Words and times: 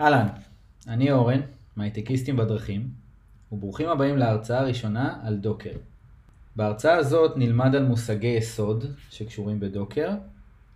אהלן, 0.00 0.26
אני 0.88 1.12
אורן, 1.12 1.40
מהייטקיסטים 1.76 2.36
בדרכים, 2.36 2.90
וברוכים 3.52 3.88
הבאים 3.88 4.16
להרצאה 4.16 4.60
הראשונה 4.60 5.20
על 5.22 5.36
דוקר. 5.36 5.72
בהרצאה 6.56 6.96
הזאת 6.96 7.36
נלמד 7.36 7.74
על 7.74 7.84
מושגי 7.84 8.26
יסוד 8.26 8.84
שקשורים 9.10 9.60
בדוקר, 9.60 10.10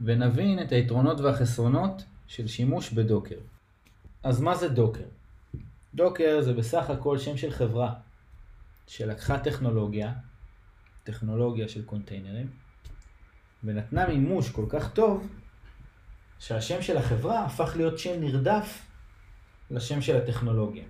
ונבין 0.01 0.63
את 0.63 0.73
היתרונות 0.73 1.21
והחסרונות 1.21 2.05
של 2.27 2.47
שימוש 2.47 2.93
בדוקר. 2.93 3.37
אז 4.23 4.41
מה 4.41 4.55
זה 4.55 4.69
דוקר? 4.69 5.05
דוקר 5.95 6.41
זה 6.41 6.55
בסך 6.55 6.91
הכל 6.91 7.19
שם 7.19 7.37
של 7.37 7.51
חברה 7.51 7.95
שלקחה 8.87 9.39
טכנולוגיה, 9.39 10.13
טכנולוגיה 11.05 11.69
של 11.69 11.85
קונטיינרים, 11.85 12.51
ונתנה 13.65 14.07
מימוש 14.07 14.51
כל 14.51 14.65
כך 14.69 14.93
טוב, 14.93 15.29
שהשם 16.39 16.83
של 16.83 16.97
החברה 16.97 17.45
הפך 17.45 17.73
להיות 17.77 17.99
שם 17.99 18.21
נרדף 18.21 18.88
לשם 19.71 20.01
של 20.01 20.17
הטכנולוגיה. 20.17 20.85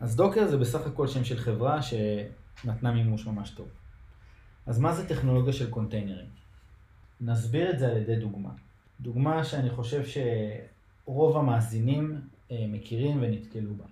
אז 0.00 0.16
דוקר 0.16 0.48
זה 0.48 0.56
בסך 0.56 0.86
הכל 0.86 1.06
שם 1.06 1.24
של 1.24 1.38
חברה 1.38 1.80
שנתנה 1.82 2.92
מימוש 2.92 3.26
ממש 3.26 3.50
טוב. 3.50 3.68
אז 4.66 4.78
מה 4.78 4.92
זה 4.94 5.08
טכנולוגיה 5.08 5.52
של 5.52 5.70
קונטיינרים? 5.70 6.28
נסביר 7.20 7.70
את 7.70 7.78
זה 7.78 7.88
על 7.88 7.96
ידי 7.96 8.16
דוגמה. 8.16 8.50
דוגמה 9.00 9.44
שאני 9.44 9.70
חושב 9.70 10.02
שרוב 11.04 11.36
המאזינים 11.36 12.20
אה, 12.50 12.66
מכירים 12.68 13.18
ונתקלו 13.22 13.74
בה. 13.74 13.84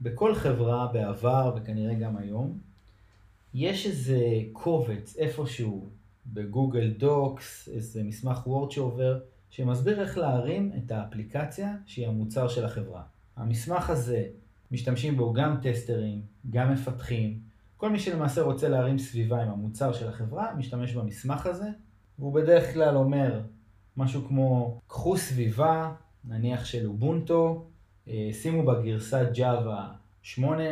בכל 0.00 0.34
חברה 0.34 0.86
בעבר 0.86 1.56
וכנראה 1.56 1.94
גם 1.94 2.16
היום, 2.16 2.58
יש 3.54 3.86
איזה 3.86 4.18
קובץ 4.52 5.16
איפשהו 5.16 5.88
בגוגל 6.26 6.90
דוקס, 6.98 7.68
איזה 7.68 8.02
מסמך 8.02 8.46
וורד 8.46 8.70
שעובר, 8.70 9.18
שמסביר 9.50 10.00
איך 10.00 10.18
להרים 10.18 10.72
את 10.78 10.90
האפליקציה 10.90 11.76
שהיא 11.86 12.08
המוצר 12.08 12.48
של 12.48 12.64
החברה. 12.64 13.02
המסמך 13.36 13.90
הזה, 13.90 14.26
משתמשים 14.70 15.16
בו 15.16 15.32
גם 15.32 15.56
טסטרים, 15.62 16.22
גם 16.50 16.72
מפתחים. 16.72 17.38
כל 17.76 17.90
מי 17.90 17.98
שלמעשה 17.98 18.42
רוצה 18.42 18.68
להרים 18.68 18.98
סביבה 18.98 19.42
עם 19.42 19.48
המוצר 19.48 19.92
של 19.92 20.08
החברה, 20.08 20.54
משתמש 20.54 20.94
במסמך 20.94 21.46
הזה, 21.46 21.68
והוא 22.18 22.34
בדרך 22.34 22.72
כלל 22.72 22.96
אומר 22.96 23.40
משהו 23.96 24.28
כמו, 24.28 24.80
קחו 24.86 25.16
סביבה, 25.16 25.92
נניח 26.24 26.64
של 26.64 26.86
אובונטו, 26.86 27.66
אה, 28.08 28.28
שימו 28.32 28.66
בה 28.66 28.82
גרסת 28.82 29.26
Java 29.34 29.92
8, 30.22 30.62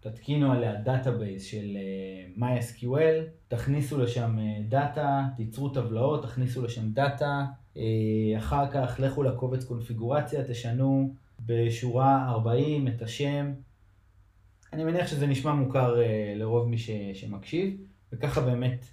תתקינו 0.00 0.52
עליה 0.52 0.74
database 0.74 1.44
של 1.44 1.76
MySQL, 2.38 3.46
תכניסו 3.48 3.98
לשם 3.98 4.38
data, 4.68 5.22
אה, 5.32 5.36
תיצרו 5.36 5.68
טבלאות, 5.68 6.22
תכניסו 6.22 6.62
לשם 6.62 6.90
data, 6.92 7.44
אחר 8.38 8.70
כך 8.70 9.00
לכו 9.02 9.22
לקובץ 9.22 9.64
קונפיגורציה, 9.64 10.44
תשנו 10.44 11.14
בשורה 11.46 12.28
40 12.30 12.88
את 12.88 13.02
השם. 13.02 13.52
אני 14.72 14.84
מניח 14.84 15.06
שזה 15.06 15.26
נשמע 15.26 15.52
מוכר 15.52 15.96
אה, 15.96 16.38
לרוב 16.38 16.68
מי 16.68 16.78
ש, 16.78 16.90
שמקשיב, 17.14 17.76
וככה 18.12 18.40
באמת 18.40 18.84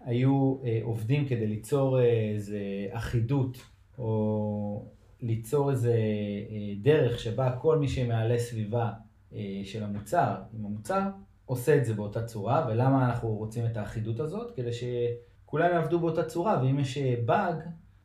היו 0.00 0.56
אה, 0.62 0.66
עובדים 0.82 1.28
כדי 1.28 1.46
ליצור 1.46 2.00
איזה 2.00 2.60
אחידות, 2.90 3.58
או 3.98 4.84
ליצור 5.22 5.70
איזה 5.70 5.94
דרך 6.82 7.18
שבה 7.18 7.56
כל 7.60 7.78
מי 7.78 7.88
שמעלה 7.88 8.38
סביבה 8.38 8.92
אה, 9.34 9.60
של 9.64 9.82
המוצר 9.82 10.34
עם 10.58 10.66
המוצר, 10.66 11.02
עושה 11.46 11.76
את 11.76 11.84
זה 11.84 11.94
באותה 11.94 12.24
צורה, 12.24 12.66
ולמה 12.68 13.06
אנחנו 13.06 13.28
רוצים 13.28 13.66
את 13.66 13.76
האחידות 13.76 14.20
הזאת? 14.20 14.56
כדי 14.56 14.70
שכולם 14.72 15.70
יעבדו 15.72 16.00
באותה 16.00 16.24
צורה, 16.24 16.62
ואם 16.62 16.78
יש 16.78 16.98
באג, 16.98 17.56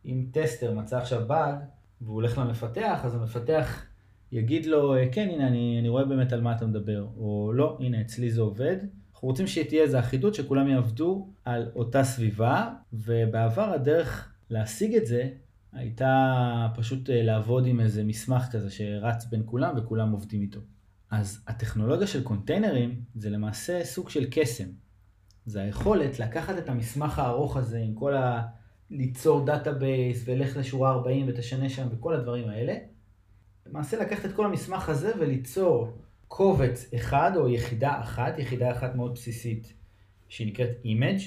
אם 0.05 0.25
טסטר 0.31 0.73
מצא 0.73 0.97
עכשיו 0.97 1.27
באג, 1.27 1.55
והוא 2.01 2.15
הולך 2.15 2.37
למפתח, 2.37 3.01
אז 3.03 3.15
המפתח 3.15 3.85
יגיד 4.31 4.65
לו, 4.65 4.95
אה, 4.95 5.11
כן, 5.11 5.29
הנה, 5.31 5.47
אני, 5.47 5.77
אני 5.79 5.89
רואה 5.89 6.05
באמת 6.05 6.33
על 6.33 6.41
מה 6.41 6.55
אתה 6.55 6.65
מדבר, 6.65 7.07
או 7.17 7.51
לא, 7.53 7.77
הנה, 7.79 8.01
אצלי 8.01 8.31
זה 8.31 8.41
עובד. 8.41 8.77
אנחנו 9.13 9.27
רוצים 9.27 9.47
שתהיה 9.47 9.83
איזו 9.83 9.99
אחידות, 9.99 10.35
שכולם 10.35 10.67
יעבדו 10.67 11.29
על 11.45 11.71
אותה 11.75 12.03
סביבה, 12.03 12.73
ובעבר 12.93 13.73
הדרך 13.73 14.33
להשיג 14.49 14.95
את 14.95 15.05
זה 15.05 15.29
הייתה 15.73 16.67
פשוט 16.75 17.09
אה, 17.09 17.23
לעבוד 17.23 17.65
עם 17.65 17.79
איזה 17.79 18.03
מסמך 18.03 18.45
כזה 18.51 18.71
שרץ 18.71 19.25
בין 19.25 19.43
כולם 19.45 19.75
וכולם 19.77 20.11
עובדים 20.11 20.41
איתו. 20.41 20.59
אז 21.11 21.43
הטכנולוגיה 21.47 22.07
של 22.07 22.23
קונטיינרים 22.23 23.01
זה 23.15 23.29
למעשה 23.29 23.83
סוג 23.83 24.09
של 24.09 24.25
קסם. 24.31 24.67
זה 25.45 25.61
היכולת 25.61 26.19
לקחת 26.19 26.57
את 26.57 26.69
המסמך 26.69 27.19
הארוך 27.19 27.57
הזה 27.57 27.79
עם 27.79 27.95
כל 27.95 28.15
ה... 28.15 28.41
ליצור 28.91 29.45
database 29.45 30.23
ולך 30.25 30.57
לשורה 30.57 30.91
40 30.91 31.25
ותשנה 31.29 31.69
שם 31.69 31.87
וכל 31.91 32.13
הדברים 32.13 32.49
האלה. 32.49 32.73
למעשה 33.65 33.99
לקחת 33.99 34.25
את 34.25 34.35
כל 34.35 34.45
המסמך 34.45 34.89
הזה 34.89 35.11
וליצור 35.19 35.97
קובץ 36.27 36.93
אחד 36.95 37.31
או 37.35 37.49
יחידה 37.49 37.99
אחת, 37.99 38.39
יחידה 38.39 38.71
אחת 38.71 38.95
מאוד 38.95 39.13
בסיסית 39.13 39.73
שהיא 40.29 40.47
נקראת 40.47 40.69
image, 40.83 41.23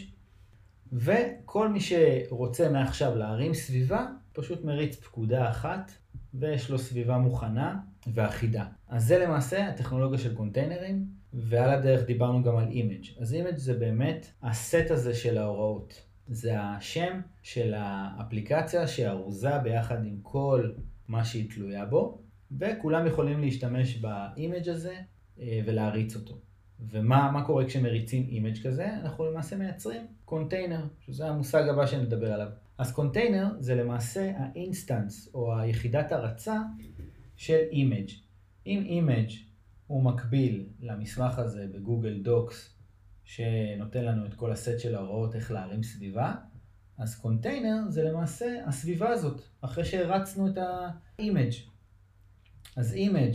וכל 0.92 1.68
מי 1.68 1.80
שרוצה 1.80 2.68
מעכשיו 2.68 3.16
להרים 3.16 3.54
סביבה, 3.54 4.06
פשוט 4.32 4.64
מריץ 4.64 4.96
פקודה 4.96 5.50
אחת 5.50 5.92
ויש 6.34 6.70
לו 6.70 6.78
סביבה 6.78 7.18
מוכנה 7.18 7.78
ואחידה. 8.14 8.64
אז 8.88 9.04
זה 9.06 9.18
למעשה 9.18 9.68
הטכנולוגיה 9.68 10.18
של 10.18 10.34
קונטיינרים, 10.34 11.06
ועל 11.32 11.70
הדרך 11.70 12.06
דיברנו 12.06 12.42
גם 12.42 12.56
על 12.56 12.68
image. 12.68 13.06
אז 13.20 13.34
image 13.34 13.56
זה 13.56 13.74
באמת 13.74 14.26
הסט 14.42 14.90
הזה 14.90 15.14
של 15.14 15.38
ההוראות. 15.38 16.02
זה 16.28 16.60
השם 16.60 17.20
של 17.42 17.74
האפליקציה 17.76 18.86
שארוזה 18.86 19.58
ביחד 19.58 20.04
עם 20.04 20.18
כל 20.22 20.70
מה 21.08 21.24
שהיא 21.24 21.50
תלויה 21.50 21.84
בו, 21.84 22.18
וכולם 22.58 23.06
יכולים 23.06 23.40
להשתמש 23.40 23.96
ב 23.96 24.08
image 24.08 24.68
הזה 24.68 24.96
אה, 25.40 25.60
ולהריץ 25.66 26.16
אותו. 26.16 26.38
ומה 26.80 27.42
קורה 27.46 27.66
כשמריצים 27.66 28.26
image 28.28 28.62
כזה? 28.62 28.94
אנחנו 28.94 29.30
למעשה 29.30 29.56
מייצרים 29.56 30.06
קונטיינר, 30.24 30.86
שזה 31.00 31.28
המושג 31.28 31.68
הבא 31.68 31.86
שנדבר 31.86 32.32
עליו. 32.32 32.48
אז 32.78 32.92
קונטיינר 32.92 33.46
זה 33.58 33.74
למעשה 33.74 34.32
ה 34.36 34.46
instance 34.46 35.28
או 35.34 35.58
היחידת 35.58 36.12
הרצה 36.12 36.58
של 37.36 37.58
image. 37.70 38.10
אם 38.66 38.82
image 38.86 39.30
הוא 39.86 40.02
מקביל 40.02 40.66
למסמך 40.80 41.38
הזה 41.38 41.66
ב 41.72 41.79
Google 41.79 42.22
Docs 42.22 42.73
שנותן 43.24 44.04
לנו 44.04 44.26
את 44.26 44.34
כל 44.34 44.52
הסט 44.52 44.78
של 44.78 44.94
ההוראות 44.94 45.34
איך 45.34 45.50
להרים 45.50 45.82
סביבה, 45.82 46.34
אז 46.98 47.14
קונטיינר 47.14 47.90
זה 47.90 48.02
למעשה 48.02 48.64
הסביבה 48.66 49.08
הזאת, 49.08 49.42
אחרי 49.60 49.84
שהרצנו 49.84 50.48
את 50.48 50.58
ה 51.18 51.23
image. 51.23 51.52
אז 52.76 52.94
image 52.94 53.34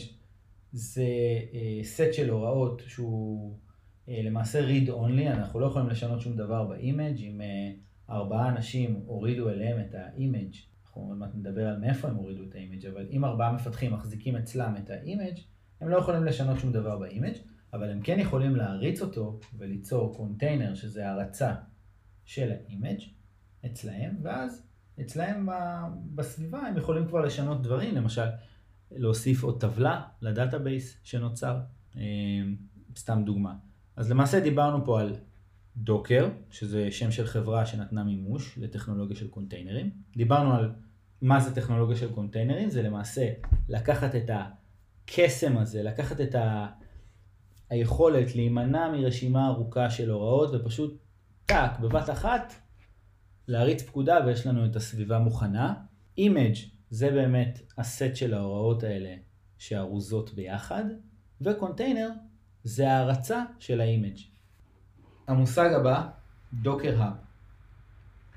זה 0.71 1.05
אה, 1.51 1.85
סט 1.85 2.13
של 2.13 2.29
הוראות 2.29 2.81
שהוא 2.87 3.57
אה, 4.07 4.11
למעשה 4.23 4.67
read 4.67 4.89
only, 4.89 5.27
אנחנו 5.27 5.59
לא 5.59 5.65
יכולים 5.65 5.89
לשנות 5.89 6.21
שום 6.21 6.35
דבר 6.35 6.65
ב 6.65 6.75
image 6.75 7.21
אם 7.21 7.41
אה, 7.41 8.11
ארבעה 8.11 8.49
אנשים 8.49 9.01
הורידו 9.05 9.49
אליהם 9.49 9.79
את 9.79 9.95
ה 9.95 10.05
image 10.05 10.55
אנחנו 10.89 11.01
עוד 11.01 11.17
מעט 11.17 11.35
נדבר 11.35 11.67
על 11.67 11.77
מאיפה 11.77 12.07
הם 12.07 12.15
הורידו 12.15 12.43
את 12.43 12.55
ה 12.55 12.60
image, 12.60 12.85
אבל 12.85 13.07
אם 13.11 13.25
ארבעה 13.25 13.51
מפתחים 13.51 13.93
מחזיקים 13.93 14.35
אצלם 14.35 14.75
את 14.83 14.89
ה 14.89 14.97
image, 14.97 15.39
הם 15.81 15.89
לא 15.89 15.97
יכולים 15.97 16.23
לשנות 16.23 16.59
שום 16.59 16.71
דבר 16.71 16.97
ב 16.97 17.03
image, 17.03 17.35
אבל 17.73 17.91
הם 17.91 18.01
כן 18.01 18.19
יכולים 18.19 18.55
להריץ 18.55 19.01
אותו 19.01 19.39
וליצור 19.57 20.15
קונטיינר, 20.15 20.75
שזה 20.75 21.09
הרצה 21.09 21.53
של 22.25 22.51
ה 22.51 22.59
image 22.59 22.99
אצלהם, 23.65 24.17
ואז 24.21 24.63
אצלהם 25.01 25.49
בסביבה 26.15 26.59
הם 26.59 26.77
יכולים 26.77 27.07
כבר 27.07 27.21
לשנות 27.21 27.61
דברים, 27.61 27.95
למשל 27.95 28.25
להוסיף 28.91 29.43
עוד 29.43 29.61
טבלה 29.61 30.01
ל 30.21 30.30
database 30.30 30.97
שנוצר, 31.03 31.59
אה, 31.97 32.01
סתם 32.97 33.23
דוגמה. 33.25 33.55
אז 33.95 34.11
למעשה 34.11 34.39
דיברנו 34.39 34.85
פה 34.85 35.01
על 35.01 35.15
Docker, 35.77 36.29
שזה 36.51 36.91
שם 36.91 37.11
של 37.11 37.25
חברה 37.25 37.65
שנתנה 37.65 38.03
מימוש 38.03 38.57
לטכנולוגיה 38.57 39.15
של 39.15 39.27
קונטיינרים. 39.27 39.91
דיברנו 40.17 40.55
על 40.55 40.71
מה 41.21 41.39
זה 41.39 41.55
טכנולוגיה 41.55 41.95
של 41.95 42.13
קונטיינרים, 42.13 42.69
זה 42.69 42.81
למעשה 42.81 43.29
לקחת 43.69 44.15
את 44.15 44.29
הקסם 44.33 45.57
הזה, 45.57 45.83
לקחת 45.83 46.21
את 46.21 46.35
ה... 46.35 46.67
היכולת 47.69 48.35
להימנע 48.35 48.91
מרשימה 48.91 49.47
ארוכה 49.47 49.89
של 49.89 50.09
הוראות 50.09 50.49
ופשוט 50.53 50.97
טאק, 51.45 51.79
בבת 51.79 52.09
אחת, 52.09 52.53
להריץ 53.47 53.83
פקודה 53.83 54.17
ויש 54.25 54.47
לנו 54.47 54.65
את 54.65 54.75
הסביבה 54.75 55.19
מוכנה. 55.19 55.73
image 56.17 56.55
זה 56.89 57.11
באמת 57.11 57.61
הסט 57.77 58.15
של 58.15 58.33
ההוראות 58.33 58.83
האלה 58.83 59.15
שארוזות 59.57 60.33
ביחד, 60.33 60.83
וקונטיינר 61.41 62.09
זה 62.63 62.91
ההרצה 62.91 63.43
של 63.59 63.81
ה 63.81 63.86
image. 63.86 64.17
המושג 65.27 65.69
הבא, 65.73 66.09
Docker 66.53 67.01
Hub. 67.01 67.13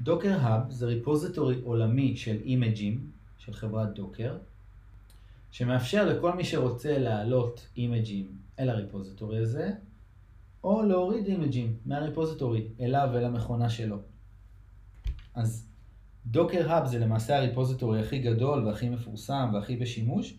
Docker 0.01 0.39
Hub 0.41 0.71
זה 0.71 0.87
repository 0.87 1.61
עולמי 1.65 2.17
של 2.17 2.37
אימג'ים 2.45 3.11
של 3.39 3.53
חברת 3.53 3.95
Docker, 3.95 4.39
שמאפשר 5.51 6.05
לכל 6.05 6.35
מי 6.35 6.45
שרוצה 6.45 6.99
להעלות 6.99 7.69
אימג'ים 7.77 8.42
אל 8.59 8.71
ה 8.71 8.77
repository 8.77 9.39
הזה, 9.39 9.71
או 10.65 10.83
להוריד 10.83 11.27
אימג'ים 11.27 11.77
מה 11.85 11.99
repository 11.99 12.69
אליו 12.81 13.09
ולמכונה 13.13 13.71
שלו. 13.71 13.97
אז 15.35 15.69
Docker 16.27 16.73
Hub 16.73 16.87
זה 16.87 16.99
למעשה 16.99 17.37
ה 17.37 17.43
repository 17.43 18.01
הכי 18.01 18.19
גדול 18.19 18.67
והכי 18.67 18.89
מפורסם 18.89 19.51
והכי 19.55 19.77
בשימוש, 19.77 20.39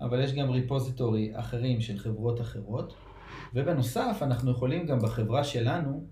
אבל 0.00 0.24
יש 0.24 0.32
גם 0.32 0.50
repository 0.50 1.30
אחרים 1.34 1.80
של 1.80 1.98
חברות 1.98 2.40
אחרות. 2.40 2.94
ובנוסף, 3.54 4.18
אנחנו 4.22 4.50
יכולים 4.50 4.86
גם 4.86 4.98
בחברה 4.98 5.44
שלנו, 5.44 6.06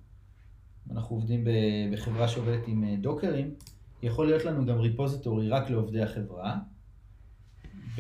אנחנו 0.91 1.17
עובדים 1.17 1.45
בחברה 1.93 2.29
שעובדת 2.29 2.61
עם 2.67 2.85
אה, 2.85 2.97
דוקרים, 3.01 3.55
יכול 4.03 4.27
להיות 4.27 4.45
לנו 4.45 4.67
גם 4.67 4.79
repository 4.79 5.49
רק 5.49 5.71
לעובדי 5.71 6.03
החברה, 6.03 6.59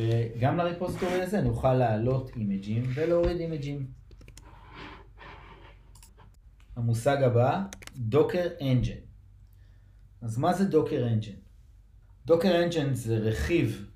וגם 0.00 0.56
ל 0.56 0.62
repository 0.62 1.22
הזה 1.22 1.40
נוכל 1.40 1.74
להעלות 1.74 2.30
אימג'ים 2.36 2.82
ולהוריד 2.94 3.40
אימג'ים. 3.40 3.86
המושג 6.76 7.22
הבא, 7.22 7.62
Docker 7.96 8.48
Engine. 8.60 9.00
אז 10.22 10.38
מה 10.38 10.52
זה 10.52 10.64
Docker 10.64 11.06
Engine? 11.06 11.36
Docker 12.26 12.62
Engine 12.64 12.94
זה 12.94 13.18
רכיב 13.18 13.90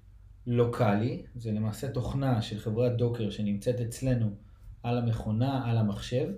לוקאלי, 0.47 1.23
זה 1.35 1.53
למעשה 1.53 1.89
תוכנה 1.89 2.43
של 2.43 2.59
חברת 2.59 2.97
Docker 2.97 3.31
שנמצאת 3.31 3.81
אצלנו 3.81 4.31
על 4.83 4.99
המכונה, 4.99 5.71
על 5.71 5.77
המחשב, 5.77 6.29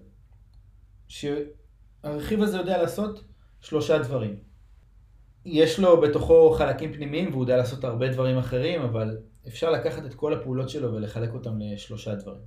שהרכיב 1.08 2.42
הזה 2.42 2.56
יודע 2.56 2.82
לעשות 2.82 3.24
שלושה 3.60 3.98
דברים. 3.98 4.36
יש 5.44 5.78
לו 5.78 6.00
בתוכו 6.00 6.50
חלקים 6.50 6.92
פנימיים 6.92 7.30
והוא 7.30 7.42
יודע 7.42 7.56
לעשות 7.56 7.84
הרבה 7.84 8.08
דברים 8.08 8.38
אחרים, 8.38 8.82
אבל 8.82 9.18
אפשר 9.48 9.70
לקחת 9.70 10.06
את 10.06 10.14
כל 10.14 10.34
הפעולות 10.34 10.68
שלו 10.68 10.92
ולחלק 10.92 11.34
אותם 11.34 11.58
לשלושה 11.60 12.14
דברים. 12.14 12.42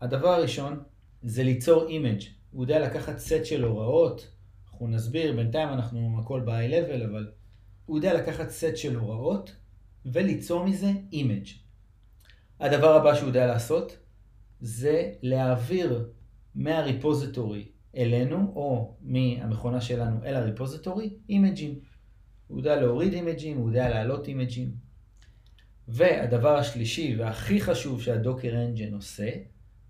הדבר 0.00 0.28
הראשון 0.28 0.82
זה 1.22 1.42
ליצור 1.42 1.88
image. 1.88 2.20
הוא 2.50 2.64
יודע 2.64 2.78
לקחת 2.78 3.18
סט 3.18 3.44
של 3.44 3.64
הוראות, 3.64 4.28
אנחנו 4.70 4.88
נסביר, 4.88 5.36
בינתיים 5.36 5.68
אנחנו 5.68 6.20
הכל 6.20 6.40
ב-high 6.40 6.70
level, 6.70 7.04
אבל 7.10 7.30
הוא 7.86 7.98
יודע 7.98 8.14
לקחת 8.14 8.50
סט 8.50 8.76
של 8.76 8.96
הוראות 8.96 9.56
וליצור 10.06 10.64
מזה 10.64 10.90
image. 11.12 11.46
הדבר 12.60 12.94
הבא 12.94 13.14
שהוא 13.14 13.28
יודע 13.28 13.46
לעשות 13.46 13.96
זה 14.60 15.12
להעביר 15.22 16.10
מה 16.54 16.73
repository 16.73 17.68
אלינו, 17.96 18.52
או 18.54 18.96
מהמכונה 19.02 19.80
שלנו 19.80 20.24
אל 20.24 20.34
ה 20.34 20.41
repository, 20.41 21.16
אימג'ים. 21.28 21.78
הוא 22.46 22.58
יודע 22.58 22.80
להוריד 22.80 23.12
אימג'ים, 23.12 23.56
הוא 23.58 23.68
יודע 23.68 23.88
להעלות 23.88 24.28
אימג'ים. 24.28 24.89
והדבר 25.92 26.56
השלישי 26.56 27.16
והכי 27.18 27.60
חשוב 27.60 28.02
שה 28.02 28.19
Docker 28.19 28.54
Engine 28.64 28.94
עושה, 28.94 29.30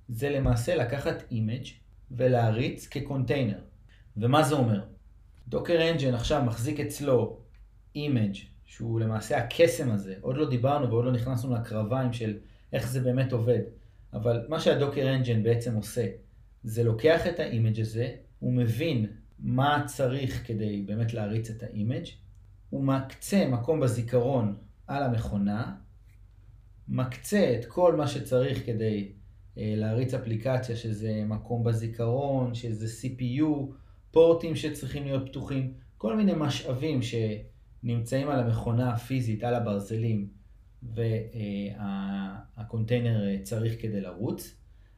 זה 0.09 0.31
למעשה 0.31 0.75
לקחת 0.75 1.23
image 1.31 1.67
ולהריץ 2.11 2.87
כקונטיינר. 2.87 3.59
ומה 4.17 4.43
זה 4.43 4.55
אומר? 4.55 4.81
Docker 5.49 5.91
Engine 5.91 6.15
עכשיו 6.15 6.43
מחזיק 6.45 6.81
אצלו 6.81 7.39
image 7.95 8.37
שהוא 8.65 9.01
למעשה 9.01 9.39
הקסם 9.39 9.91
הזה, 9.91 10.15
עוד 10.21 10.37
לא 10.37 10.51
דיברנו 10.51 10.91
ועוד 10.91 11.05
לא 11.05 11.13
נכנסנו 11.13 11.55
לקרביים 11.55 12.13
של 12.13 12.39
איך 12.73 12.89
זה 12.89 13.01
באמת 13.01 13.33
עובד, 13.33 13.61
אבל 14.13 14.47
מה 14.49 14.61
שה 14.61 14.79
Docker 14.79 15.15
Engine 15.15 15.43
בעצם 15.43 15.75
עושה, 15.75 16.07
זה 16.65 16.85
לוקח 16.85 17.27
את 17.27 17.41
ה 17.41 17.48
image 17.48 17.81
הזה, 17.81 18.15
הוא 18.39 18.53
מבין 18.53 19.07
מה 19.39 19.83
צריך 19.87 20.47
כדי 20.47 20.83
באמת 20.87 21.15
להריץ 21.15 21.51
את 21.51 21.63
ה 21.63 21.69
image, 21.69 22.07
הוא 22.71 22.85
מקצה 22.85 23.49
מקום 23.49 23.81
בזיכרון 23.81 24.57
על 24.87 25.03
המכונה, 25.03 25.75
מקצה 26.91 27.57
את 27.59 27.65
כל 27.65 27.97
מה 27.97 28.07
שצריך 28.07 28.67
כדי 28.67 29.13
אה, 29.59 29.75
להריץ 29.77 30.15
אפליקציה, 30.15 30.77
שזה 30.77 31.23
מקום 31.27 31.65
בזיכרון, 31.65 32.55
שזה 32.55 32.87
CPU, 32.87 33.73
פורטים 34.11 34.57
שצריכים 34.57 35.05
להיות 35.05 35.29
פתוחים, 35.29 35.73
כל 35.99 36.17
מיני 36.17 36.33
משאבים 36.37 37.01
שנמצאים 37.03 38.29
על 38.29 38.41
המכונה 38.41 38.93
הפיזית, 38.93 39.45
על 39.45 39.55
הברזלים, 39.55 40.29
והקונטיינר 42.53 43.29
אה, 43.29 43.37
צריך 43.43 43.83
כדי 43.83 44.01
לרוץ, 44.01 44.57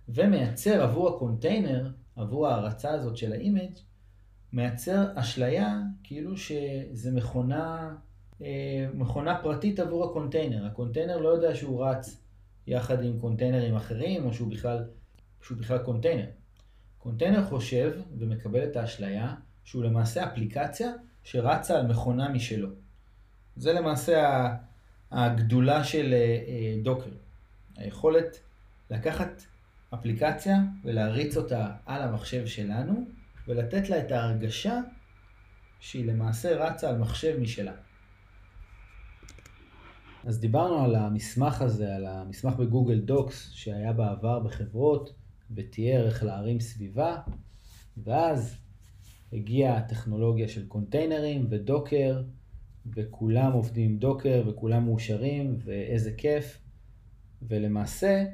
ומייצר 0.08 0.82
עבור 0.82 1.16
הקונטיינר, 1.16 1.90
עבור 2.16 2.48
ההרצה 2.48 2.90
הזאת 2.90 3.16
של 3.16 3.32
ה 3.32 3.38
image, 3.38 3.72
מייצר 4.52 5.06
אשליה 5.14 5.80
כאילו 6.02 6.36
שזה 6.36 7.12
מכונה, 7.12 7.94
מכונה 8.94 9.42
פרטית 9.42 9.78
עבור 9.78 10.10
הקונטיינר. 10.10 10.66
הקונטיינר 10.66 11.16
לא 11.16 11.28
יודע 11.28 11.54
שהוא 11.54 11.84
רץ 11.86 12.16
יחד 12.66 13.04
עם 13.04 13.18
קונטיינרים 13.20 13.76
אחרים, 13.76 14.26
או 14.26 14.34
שהוא 14.34 14.50
בכלל, 14.50 14.84
שהוא 15.42 15.58
בכלל 15.58 15.78
קונטיינר. 15.78 16.26
קונטיינר 16.98 17.44
חושב 17.44 17.92
ומקבל 18.18 18.64
את 18.64 18.76
האשליה 18.76 19.34
שהוא 19.64 19.84
למעשה 19.84 20.26
אפליקציה 20.26 20.92
שרצה 21.24 21.78
על 21.78 21.86
מכונה 21.86 22.28
משלו. 22.28 22.68
זה 23.56 23.72
למעשה 23.72 24.48
הגדולה 25.10 25.84
של 25.84 26.12
אה, 26.12 26.18
אה, 26.18 26.76
Docker. 26.82 27.10
היכולת 27.76 28.40
לקחת 28.90 29.42
אפליקציה 29.94 30.56
ולהריץ 30.84 31.36
אותה 31.36 31.70
על 31.86 32.02
המחשב 32.02 32.46
שלנו 32.46 33.06
ולתת 33.48 33.90
לה 33.90 33.98
את 33.98 34.12
ההרגשה 34.12 34.80
שהיא 35.80 36.06
למעשה 36.06 36.56
רצה 36.56 36.90
על 36.90 36.98
מחשב 36.98 37.40
משלה. 37.40 37.72
אז 40.26 40.40
דיברנו 40.40 40.84
על 40.84 40.94
המסמך 40.94 41.62
הזה, 41.62 41.94
על 41.96 42.06
המסמך 42.06 42.54
בגוגל 42.54 43.00
דוקס 43.00 43.50
שהיה 43.52 43.92
בעבר 43.92 44.40
בחברות 44.40 45.14
ותיאר 45.54 46.06
איך 46.06 46.24
להרים 46.24 46.60
סביבה, 46.60 47.18
ואז 47.96 48.56
הגיעה 49.32 49.76
הטכנולוגיה 49.76 50.48
של 50.48 50.66
קונטיינרים 50.66 51.46
ודוקר, 51.50 52.22
וכולם 52.86 53.52
עובדים 53.52 53.90
עם 53.90 53.98
דוקר 53.98 54.42
וכולם 54.46 54.84
מאושרים, 54.84 55.58
ואיזה 55.64 56.12
כיף. 56.12 56.58
ולמעשה 57.42 58.24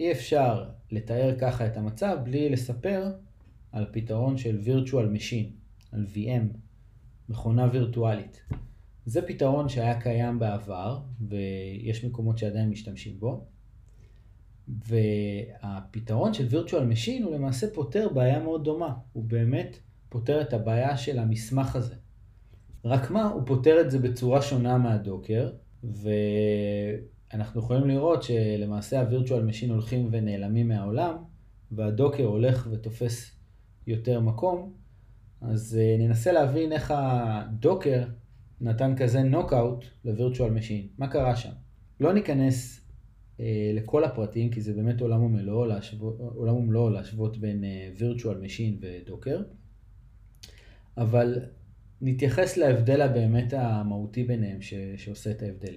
אי 0.00 0.12
אפשר 0.12 0.68
לתאר 0.90 1.34
ככה 1.38 1.66
את 1.66 1.76
המצב 1.76 2.18
בלי 2.24 2.48
לספר 2.48 3.12
על 3.72 3.86
פתרון 3.92 4.36
של 4.36 4.60
virtual 4.64 5.16
machine, 5.16 5.50
על 5.92 6.06
VM, 6.14 6.56
מכונה 7.28 7.68
וירטואלית. 7.72 8.42
זה 9.10 9.22
פתרון 9.22 9.68
שהיה 9.68 10.00
קיים 10.00 10.38
בעבר, 10.38 10.98
ויש 11.28 12.04
מקומות 12.04 12.38
שעדיין 12.38 12.70
משתמשים 12.70 13.20
בו. 13.20 13.44
והפתרון 14.68 16.34
של 16.34 16.48
virtual 16.48 16.92
machine 16.92 17.24
הוא 17.24 17.34
למעשה 17.34 17.66
פותר 17.74 18.08
בעיה 18.08 18.40
מאוד 18.40 18.64
דומה. 18.64 18.94
הוא 19.12 19.24
באמת 19.24 19.78
פותר 20.08 20.40
את 20.40 20.52
הבעיה 20.52 20.96
של 20.96 21.18
המסמך 21.18 21.76
הזה. 21.76 21.94
רק 22.84 23.10
מה, 23.10 23.28
הוא 23.28 23.42
פותר 23.46 23.80
את 23.80 23.90
זה 23.90 23.98
בצורה 23.98 24.42
שונה 24.42 24.78
מהדוקר, 24.78 25.50
ואנחנו 25.84 27.60
יכולים 27.60 27.88
לראות 27.88 28.22
שלמעשה 28.22 29.00
ה-virtual 29.00 29.50
machine 29.50 29.70
הולכים 29.70 30.08
ונעלמים 30.12 30.68
מהעולם, 30.68 31.14
וה 31.72 31.85
Docker 31.85 32.24
הולך 32.24 32.68
ותופס 32.70 33.36
יותר 33.86 34.20
מקום. 34.20 34.72
אז 35.40 35.78
אה, 35.80 35.96
ננסה 35.98 36.32
להבין 36.32 36.72
איך 36.72 36.94
ה 36.96 37.11
Docker 37.11 38.04
נתן 38.60 38.94
כזה 38.96 39.22
נוקאוט 39.22 39.84
ל 40.04 40.10
virtual 40.10 40.50
machine. 40.50 40.88
מה 40.98 41.08
קרה 41.08 41.36
שם? 41.36 41.50
לא 42.00 42.12
ניכנס 42.12 42.80
אה, 43.40 43.72
לכל 43.74 44.04
הפרטים, 44.04 44.50
כי 44.50 44.60
זה 44.60 44.74
באמת 44.74 45.00
עולם 45.00 45.22
ומלואו 45.22 45.66
להשוות, 45.66 46.20
עולם 46.20 46.54
ומלואו 46.54 46.90
להשוות 46.90 47.38
בין 47.38 47.64
virtual 47.98 48.36
אה, 48.36 48.42
machine 48.42 48.78
ו 48.80 48.88
Docker, 48.88 49.42
אבל 50.96 51.38
נתייחס 52.00 52.56
להבדל 52.56 53.00
הבאמת 53.00 53.52
המהותי 53.52 54.24
ביניהם 54.24 54.62
ש, 54.62 54.74
שעושה 54.96 55.30
את 55.30 55.42
ההבדל. 55.42 55.76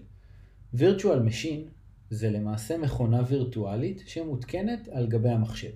וירטואל 0.73 1.19
משין 1.19 1.67
זה 2.09 2.29
למעשה 2.29 2.77
מכונה 2.77 3.21
וירטואלית 3.27 4.03
שמותקנת 4.05 4.87
על 4.87 5.07
גבי 5.07 5.29
המחשב. 5.29 5.71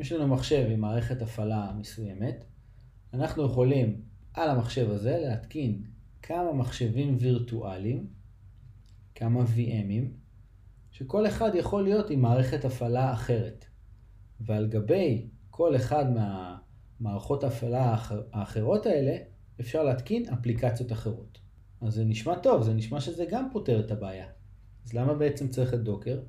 יש 0.00 0.12
לנו 0.12 0.28
מחשב 0.28 0.66
עם 0.70 0.80
מערכת 0.80 1.22
הפעלה 1.22 1.72
מסוימת, 1.78 2.44
אנחנו 3.14 3.44
יכולים 3.44 4.00
על 4.34 4.50
המחשב 4.50 4.90
הזה 4.90 5.18
להתקין 5.20 5.82
כמה 6.30 6.52
מחשבים 6.52 7.16
וירטואליים, 7.20 8.06
כמה 9.14 9.44
VMים, 9.44 10.04
שכל 10.90 11.26
אחד 11.26 11.50
יכול 11.54 11.84
להיות 11.84 12.10
עם 12.10 12.20
מערכת 12.20 12.64
הפעלה 12.64 13.12
אחרת. 13.12 13.64
ועל 14.40 14.66
גבי 14.66 15.28
כל 15.50 15.76
אחד 15.76 16.04
מהמערכות 17.00 17.44
ההפעלה 17.44 17.96
האחרות 18.32 18.86
האלה, 18.86 19.16
אפשר 19.60 19.82
להתקין 19.82 20.28
אפליקציות 20.28 20.92
אחרות. 20.92 21.38
אז 21.80 21.94
זה 21.94 22.04
נשמע 22.04 22.38
טוב, 22.38 22.62
זה 22.62 22.74
נשמע 22.74 23.00
שזה 23.00 23.24
גם 23.30 23.48
פותר 23.52 23.80
את 23.80 23.90
הבעיה. 23.90 24.26
אז 24.84 24.92
למה 24.92 25.14
בעצם 25.14 25.48
צריך 25.48 25.74
את 25.74 25.82
Docker? 25.82 26.20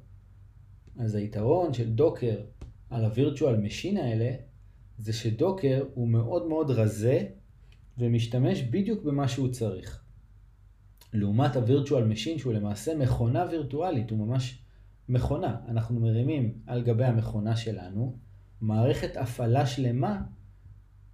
אז 1.00 1.16
היתרון 1.16 1.74
של 1.74 1.90
Docker 1.94 2.42
על 2.90 3.06
ה 3.06 3.12
virtual 3.12 3.58
machine 3.58 3.98
האלה, 3.98 4.32
זה 4.98 5.14
ש 5.14 5.32
Docker 5.32 5.86
הוא 5.94 6.08
מאוד 6.08 6.48
מאוד 6.48 6.72
רזה 6.72 7.26
ומשתמש 7.98 8.62
בדיוק 8.62 9.04
במה 9.04 9.28
שהוא 9.28 9.48
צריך. 9.48 10.04
לעומת 11.14 11.56
ה 11.56 11.62
virtual 11.62 12.04
machine 12.04 12.38
שהוא 12.38 12.54
למעשה 12.54 12.96
מכונה 12.96 13.46
וירטואלית, 13.52 14.12
הוא 14.12 14.20
ממש 14.28 14.64
מכונה. 15.10 15.58
אנחנו 15.68 16.00
מרימים 16.00 16.54
על 16.68 16.84
גבי 16.84 17.06
המכונה 17.06 17.56
שלנו 17.56 18.18
מערכת 18.62 19.18
הפעלה 19.18 19.66
שלמה 19.66 20.22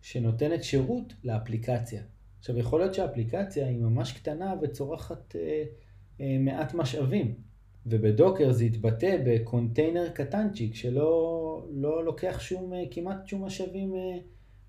שנותנת 0.02 0.64
שירות 0.64 1.14
לאפליקציה. 1.24 2.02
עכשיו, 2.40 2.58
יכול 2.58 2.80
להיות 2.80 2.94
שהאפליקציה 2.94 3.68
היא 3.68 3.78
ממש 3.78 4.12
קטנה 4.12 4.54
וצורכת 4.62 5.36
אה, 5.36 5.64
אה, 6.22 6.38
מעט 6.40 6.74
משאבים, 6.74 7.36
וב 7.86 8.02
Docker 8.02 8.52
זה 8.52 8.66
יתבטא 8.66 9.18
בקונטיינר 9.26 10.10
קטנצ'יק 10.10 10.76
שלא 10.76 11.68
לא 11.72 12.06
לוקח 12.06 12.40
שום, 12.40 12.74
אה, 12.74 12.84
כמעט 12.92 13.28
שום 13.28 13.46
משאבים 13.46 13.96
אה, 13.96 14.18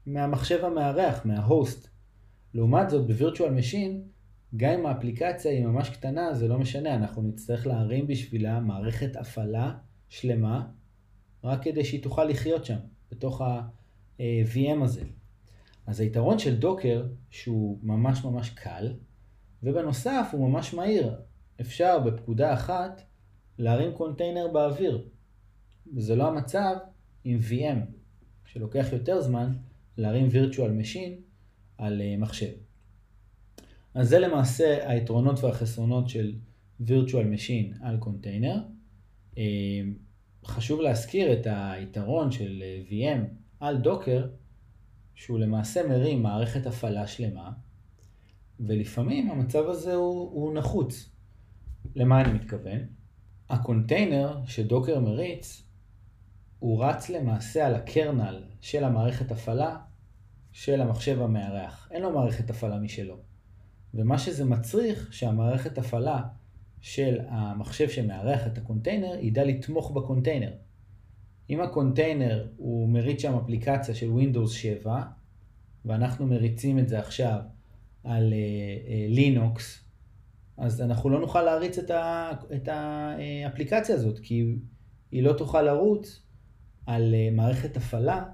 מהמחשב 0.07 0.65
המארח, 0.65 1.27
מה 1.27 1.45
host. 1.45 1.89
לעומת 2.55 2.91
זאת, 2.91 3.07
ב 3.07 3.12
virtual 3.12 3.51
machine, 3.51 4.03
גם 4.57 4.73
אם 4.73 4.87
האפליקציה 4.87 5.51
היא 5.51 5.67
ממש 5.67 5.91
קטנה, 5.91 6.35
זה 6.35 6.49
לא 6.49 6.59
משנה, 6.59 6.95
אנחנו 6.95 7.23
נצטרך 7.23 7.67
להרים 7.67 8.07
בשבילה 8.07 8.61
מערכת 8.61 9.17
הפעלה 9.17 9.75
שלמה, 10.09 10.67
רק 11.45 11.63
כדי 11.63 11.85
שהיא 11.85 12.03
תוכל 12.03 12.25
לחיות 12.25 12.65
שם, 12.65 12.79
בתוך 13.11 13.41
ה-VM 13.41 14.85
הזה. 14.85 15.05
אז 15.87 16.01
היתרון 16.01 16.39
של 16.39 16.57
דוקר, 16.57 17.07
שהוא 17.31 17.79
ממש 17.83 18.25
ממש 18.25 18.51
קל, 18.51 18.93
ובנוסף 19.63 20.29
הוא 20.33 20.49
ממש 20.49 20.75
מהיר. 20.75 21.15
אפשר 21.61 21.99
בפקודה 21.99 22.55
אחת 22.55 23.03
להרים 23.59 23.93
קונטיינר 23.93 24.49
באוויר. 24.53 25.09
וזה 25.97 26.17
לא 26.17 26.29
המצב 26.29 26.77
עם 27.25 27.39
VM, 27.51 27.79
שלוקח 28.45 28.87
יותר 28.93 29.21
זמן 29.21 29.53
להרים 29.97 30.29
virtual 30.29 30.83
machine 30.83 31.28
על 31.79 32.01
אה, 32.01 32.17
מחשב. 32.19 32.53
אז 33.95 34.09
זה 34.09 34.19
למעשה 34.19 34.91
היתרונות 34.91 35.45
והחסרונות 35.45 36.09
של 36.09 36.35
virtual 36.87 37.27
machine 37.35 37.77
על 37.81 37.97
קונטיינר. 37.97 38.61
אה, 39.39 39.83
חשוב 40.45 40.81
להזכיר 40.81 41.33
את 41.33 41.47
היתרון 41.51 42.31
של 42.33 42.63
אה, 42.63 42.83
VM 42.91 43.25
על 43.61 43.79
Docker, 43.79 44.29
שהוא 45.15 45.39
למעשה 45.39 45.89
מרים 45.89 46.23
מערכת 46.23 46.67
הפעלה 46.67 47.07
שלמה, 47.07 47.51
ולפעמים 48.61 49.31
המצב 49.31 49.69
הזה 49.69 49.95
הוא, 49.95 50.31
הוא 50.33 50.55
נחוץ. 50.55 51.11
למה 51.95 52.21
אני 52.21 52.33
מתכוון? 52.33 52.79
הקונטיינר 53.49 54.41
ש 54.47 54.60
Docker 54.60 55.01
מריץ, 55.01 55.63
הוא 56.59 56.85
רץ 56.85 57.11
למעשה 57.11 57.67
על 57.67 57.75
ה 57.75 57.85
kernel 57.85 58.43
של 58.61 58.85
המערכת 58.85 59.31
הפעלה 59.31 59.77
של 60.53 60.81
המחשב 60.81 61.23
המארח. 61.23 61.89
אין 61.91 62.03
לו 62.03 62.13
מערכת 62.13 62.51
הפעלה 62.51 62.79
משלו. 62.79 63.17
ומה 63.95 64.19
שזה 64.19 64.45
מצריך, 64.45 65.13
שהמערכת 65.13 65.79
הפעלה 65.79 66.23
של 66.81 67.19
המחשב 67.29 67.89
שמארח 67.89 68.47
את 68.47 68.59
הקונטיינר, 68.59 69.17
ידע 69.21 69.45
לתמוך 69.45 69.91
בקונטיינר. 69.91 70.53
אם 71.51 71.61
הקונטיינר 71.61 72.49
הוא 72.57 72.89
מריץ 72.89 73.23
שם 73.23 73.35
אפליקציה 73.35 73.95
של 73.95 74.07
Windows 74.07 74.51
7, 74.51 75.03
ואנחנו 75.85 76.27
מריצים 76.27 76.79
את 76.79 76.89
זה 76.89 76.99
עכשיו 76.99 77.39
על 78.05 78.35
Linux, 79.09 79.79
אה, 79.79 79.81
אה, 79.81 80.65
אז 80.65 80.81
אנחנו 80.81 81.11
לא 81.11 81.21
נוכל 81.21 81.43
להריץ 81.43 81.79
את, 81.79 81.91
ה, 81.91 82.31
את 82.57 82.69
האפליקציה 82.69 83.95
הזאת, 83.95 84.19
כי 84.19 84.57
היא 85.13 85.23
לא 85.23 85.33
תוכל 85.33 85.63
לרוץ 85.63 86.23
על 86.87 87.15
uh, 87.15 87.35
מערכת 87.35 87.77
הפעלה 87.77 88.25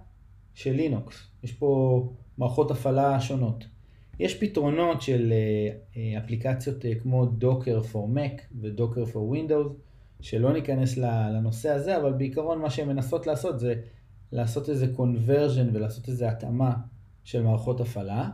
של 0.55 0.73
לינוקס. 0.73 1.31
יש 1.43 1.53
פה 1.53 2.03
מערכות 2.39 2.71
הפעלה 2.71 3.21
שונות. 3.21 3.65
יש 4.21 4.35
פתרונות 4.41 5.03
של 5.03 5.33
uh, 5.33 5.97
אפליקציות 6.25 6.85
uh, 6.85 7.03
כמו 7.03 7.27
דוקר 7.27 7.81
for 7.93 8.17
Mac 8.17 8.43
ודוקר 8.61 9.05
for 9.05 9.37
Windows, 9.37 9.73
שלא 10.21 10.53
ניכנס 10.53 10.97
לנושא 10.97 11.71
הזה, 11.71 11.97
אבל 11.97 12.13
בעיקרון 12.13 12.59
מה 12.59 12.71
שהן 12.71 12.89
מנסות 12.89 13.27
לעשות 13.27 13.61
זה 13.61 13.75
לעשות 14.33 14.69
איזה 14.69 14.87
conversion 14.97 15.71
ולעשות 15.73 16.09
איזה 16.09 16.29
התאמה 16.29 16.75
של 17.25 17.43
מערכות 17.43 17.81
הפעלה, 17.81 18.31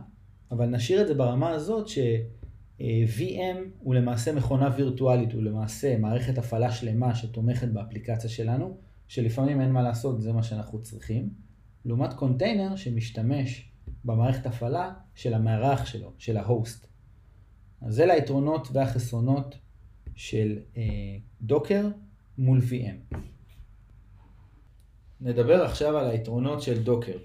אבל 0.51 0.65
נשאיר 0.65 1.01
את 1.01 1.07
זה 1.07 1.13
ברמה 1.13 1.49
הזאת 1.49 1.87
ש-VM 1.87 3.57
הוא 3.79 3.95
למעשה 3.95 4.33
מכונה 4.33 4.69
וירטואלית, 4.77 5.33
הוא 5.33 5.43
למעשה 5.43 5.97
מערכת 5.97 6.37
הפעלה 6.37 6.71
שלמה 6.71 7.15
שתומכת 7.15 7.67
באפליקציה 7.67 8.29
שלנו, 8.29 8.77
שלפעמים 9.07 9.61
אין 9.61 9.71
מה 9.71 9.81
לעשות, 9.81 10.21
זה 10.21 10.33
מה 10.33 10.43
שאנחנו 10.43 10.81
צריכים, 10.81 11.29
לעומת 11.85 12.13
קונטיינר 12.13 12.75
שמשתמש 12.75 13.71
במערכת 14.05 14.45
הפעלה 14.45 14.93
של 15.15 15.33
המארח 15.33 15.85
שלו, 15.85 16.13
של 16.17 16.37
ה 16.37 16.45
host. 16.45 16.87
אז 17.81 17.95
זה 17.95 18.05
ליתרונות 18.05 18.67
והחסרונות 18.73 19.55
של 20.15 20.59
אה, 20.77 20.83
Docker 21.41 21.87
מול 22.37 22.59
VM. 22.59 23.15
נדבר 25.21 25.63
עכשיו 25.63 25.97
על 25.97 26.09
היתרונות 26.09 26.61
של 26.61 26.83
Docker. 26.83 27.17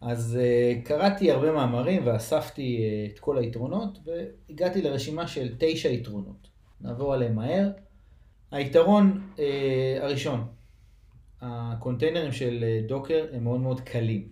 אז 0.00 0.38
אה, 0.40 0.86
קראתי 0.86 1.30
הרבה 1.30 1.52
מאמרים 1.52 2.06
ואספתי 2.06 2.78
אה, 2.78 3.12
את 3.12 3.18
כל 3.18 3.38
היתרונות 3.38 3.98
והגעתי 4.04 4.82
לרשימה 4.82 5.26
של 5.26 5.54
תשע 5.58 5.88
יתרונות. 5.88 6.48
נעבור 6.80 7.14
עליהם 7.14 7.34
מהר. 7.34 7.70
היתרון 8.50 9.32
אה, 9.36 9.40
הראשון, 10.00 10.46
הקונטיינרים 11.42 12.32
של 12.32 12.64
Docker 12.88 13.26
הם 13.32 13.44
מאוד 13.44 13.60
מאוד 13.60 13.80
קלים. 13.80 14.28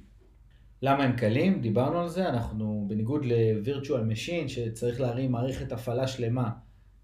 למה 0.82 1.04
הם 1.04 1.16
קלים? 1.16 1.60
דיברנו 1.60 2.00
על 2.00 2.08
זה, 2.08 2.28
אנחנו 2.28 2.84
בניגוד 2.88 3.24
ל-Virtual 3.24 4.12
Machine 4.12 4.48
שצריך 4.48 5.00
להרים 5.00 5.32
מערכת 5.32 5.72
הפעלה 5.72 6.06
שלמה 6.06 6.50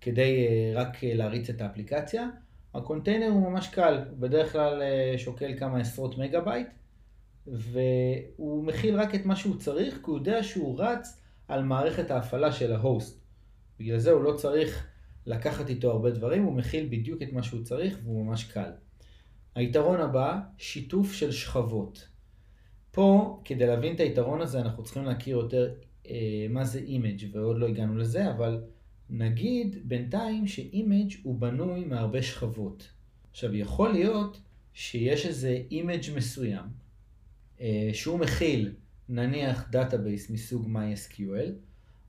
כדי 0.01 0.47
אה, 0.47 0.79
רק 0.79 0.97
אה, 0.97 1.01
להריץ 1.05 1.51
את 1.51 1.61
האפליקציה, 1.61 2.29
הקונטיינר 2.75 3.29
הוא 3.29 3.51
ממש 3.51 3.69
קל, 3.69 4.05
הוא 4.11 4.19
בדרך 4.19 4.53
כלל 4.53 4.83
שוקל 5.17 5.59
כמה 5.59 5.81
עשרות 5.81 6.19
מגה 6.19 6.41
בייט. 6.41 6.69
והוא 7.47 8.65
מכיל 8.65 9.01
רק 9.01 9.15
את 9.15 9.27
מה 9.27 9.37
שהוא 9.37 9.57
צריך, 9.57 9.95
כי 9.95 10.11
הוא 10.11 10.19
יודע 10.19 10.43
שהוא 10.43 10.81
רץ 10.81 11.21
על 11.49 11.63
מערכת 11.63 12.11
ההפעלה 12.11 12.53
של 12.53 12.73
ה 12.73 12.81
host. 12.81 13.21
בגלל 13.79 13.99
זה 13.99 14.11
הוא 14.11 14.23
לא 14.23 14.33
צריך 14.33 14.87
לקחת 15.27 15.69
איתו 15.69 15.91
הרבה 15.91 16.11
דברים, 16.11 16.43
הוא 16.43 16.55
מכיל 16.55 16.89
בדיוק 16.91 17.23
את 17.23 17.33
מה 17.33 17.43
שהוא 17.43 17.65
צריך 17.65 17.99
והוא 18.05 18.25
ממש 18.25 18.45
קל. 18.45 18.71
היתרון 19.57 20.01
הבא, 20.01 20.41
שיתוף 20.59 21.13
של 21.13 21.33
שכבות. 21.33 22.09
פה, 22.91 23.41
כדי 23.45 23.67
להבין 23.67 23.95
את 23.95 24.01
היתרון 24.01 24.41
הזה, 24.41 24.61
אנחנו 24.61 24.85
צריכים 24.85 25.05
להכיר 25.05 25.37
יותר 25.37 25.75
אה, 26.09 26.47
מה 26.51 26.65
זה 26.65 26.79
image 26.79 27.27
ועוד 27.33 27.59
לא 27.59 27.69
הגענו 27.69 27.97
לזה, 27.97 28.31
אבל 28.31 28.63
נגיד 29.11 29.77
בינתיים 29.85 30.47
ש 30.47 30.66
image 30.66 31.13
הוא 31.23 31.39
בנוי 31.41 31.85
מהרבה 31.85 32.23
שכבות. 32.23 32.89
עכשיו, 33.31 33.55
יכול 33.55 33.93
להיות 33.93 34.41
שיש 34.75 35.27
איזה 35.27 35.63
image 35.71 36.15
מסוים, 36.17 36.65
אה, 37.61 37.91
שהוא 37.93 38.19
מכיל 38.19 38.75
נניח 39.09 39.69
database 39.71 40.31
מסוג 40.31 40.69
MySQL, 40.77 41.51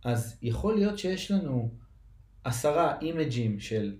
אז 0.04 0.38
יכול 0.42 0.76
להיות 0.76 1.00
שיש 1.00 1.32
לנו 1.32 1.72
עשרה 2.44 3.00
אימג'ים 3.02 3.60
של 3.60 3.96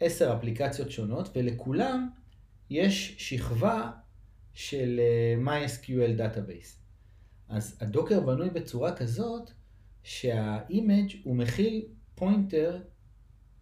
עשר 0.00 0.34
אפליקציות 0.38 0.90
שונות, 0.90 1.36
ולכולם 1.36 2.08
יש 2.70 3.14
שכבה 3.18 3.90
של 4.52 5.00
אה, 5.00 5.64
MySQL 5.66 6.12
database. 6.16 6.80
אז 7.48 7.78
ה 7.80 7.86
Docker 7.86 8.20
בנוי 8.20 8.50
בצורה 8.50 8.96
כזאת 8.96 9.50
שה 10.02 10.43
image 10.43 11.12
הוא 11.24 11.36
מכיל 11.36 11.84
pointer 12.14 12.82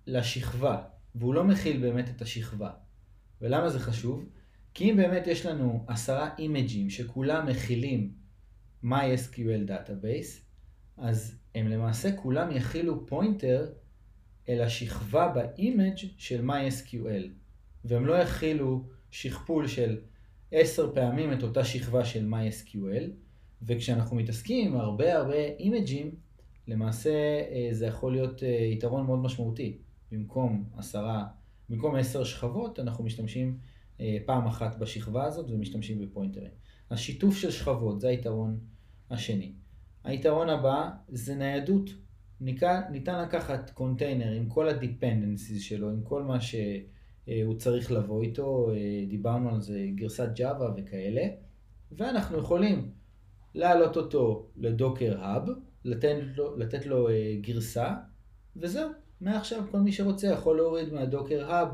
לשכבה, 0.07 0.83
והוא 1.15 1.35
לא 1.35 1.45
מכיל 1.45 1.81
באמת 1.81 2.09
את 2.09 2.23
השכבה. 2.23 2.71
ולמה 3.41 3.69
זה 3.69 3.79
חשוב? 3.79 4.29
כי 4.75 4.91
אם 4.91 4.97
באמת 4.97 5.27
יש 5.27 5.47
לנו 5.47 5.85
עשרה 5.89 6.31
אימג'ים 6.39 6.91
שכולם 6.91 7.47
מכילים 7.47 8.13
MySQL 8.85 9.69
Database, 9.69 10.41
אז 10.97 11.39
הם 11.55 11.69
למעשה 11.69 12.17
כולם 12.17 12.51
יכילו 12.51 13.07
pointer 13.07 13.71
אל 14.49 14.61
השכבה 14.61 15.29
ב 15.29 15.40
image 15.40 15.97
של 16.19 16.51
MySQL, 16.51 17.29
והם 17.85 18.07
לא 18.07 18.15
יכילו 18.15 18.89
שכפול 19.11 19.67
של 19.67 19.99
עשר 20.53 20.95
פעמים 20.95 21.33
את 21.33 21.43
אותה 21.43 21.65
שכבה 21.65 22.05
של 22.05 22.29
MySQL, 22.33 23.11
וכשאנחנו 23.63 24.17
מתעסקים 24.17 24.67
עם 24.67 24.81
הרבה 24.81 25.17
הרבה 25.17 25.45
אימג'ים, 25.59 26.15
למעשה 26.69 27.11
אה, 27.51 27.69
זה 27.73 27.87
יכול 27.87 28.13
להיות 28.13 28.43
אה, 28.43 28.49
יתרון 28.49 29.07
מאוד 29.07 29.19
משמעותי. 29.19 29.79
במקום 30.13 30.65
עשרה, 30.77 31.27
במקום 31.69 31.97
עשר 31.97 32.25
שכבות, 32.25 32.81
אנחנו 32.81 33.05
משתמשים 33.05 33.59
אה, 34.01 34.17
פעם 34.27 34.47
אחת 34.47 34.79
בשכבה 34.79 35.25
הזאת 35.25 35.51
ומשתמשים 35.51 35.99
בפוינטרים. 35.99 36.51
השיתוף 36.91 37.37
של 37.37 37.51
שכבות, 37.51 38.01
זה 38.01 38.09
היתרון 38.09 38.61
השני. 39.11 39.53
היתרון 40.05 40.49
הבא 40.49 40.91
זה 41.09 41.35
ניידות. 41.35 41.91
ניתן, 42.41 42.83
לקחת 43.23 43.71
קונטיינר 43.71 44.33
עם 44.33 44.49
כל 44.49 44.69
ה-dependencies 44.69 45.61
שלו, 45.61 45.91
עם 45.91 46.03
כל 46.03 46.23
מה 46.23 46.41
שהוא 47.29 47.55
צריך 47.55 47.93
לבוא 47.93 48.23
איתו, 48.23 48.71
אה, 48.71 49.05
דיברנו 49.09 49.51
על 49.51 49.61
זה, 49.61 49.87
גרסת 49.95 50.29
Java 50.37 50.65
וכאלה, 50.77 51.23
ואנחנו 51.93 52.39
יכולים 52.39 52.91
להעלות 53.55 53.97
אותו 53.97 54.47
לדוקר 54.57 55.21
האב, 55.21 55.49
לתת 55.85 56.17
לו, 56.37 56.57
לתת 56.57 56.87
לו 56.87 57.09
אה, 57.09 57.35
גרסה, 57.41 57.95
וזהו. 58.57 58.91
מעכשיו 59.21 59.65
כל 59.71 59.79
מי 59.79 59.93
שרוצה 59.93 60.27
יכול 60.27 60.57
להוריד 60.57 60.93
מה 60.93 61.07
Docker 61.07 61.51
Hub 61.51 61.69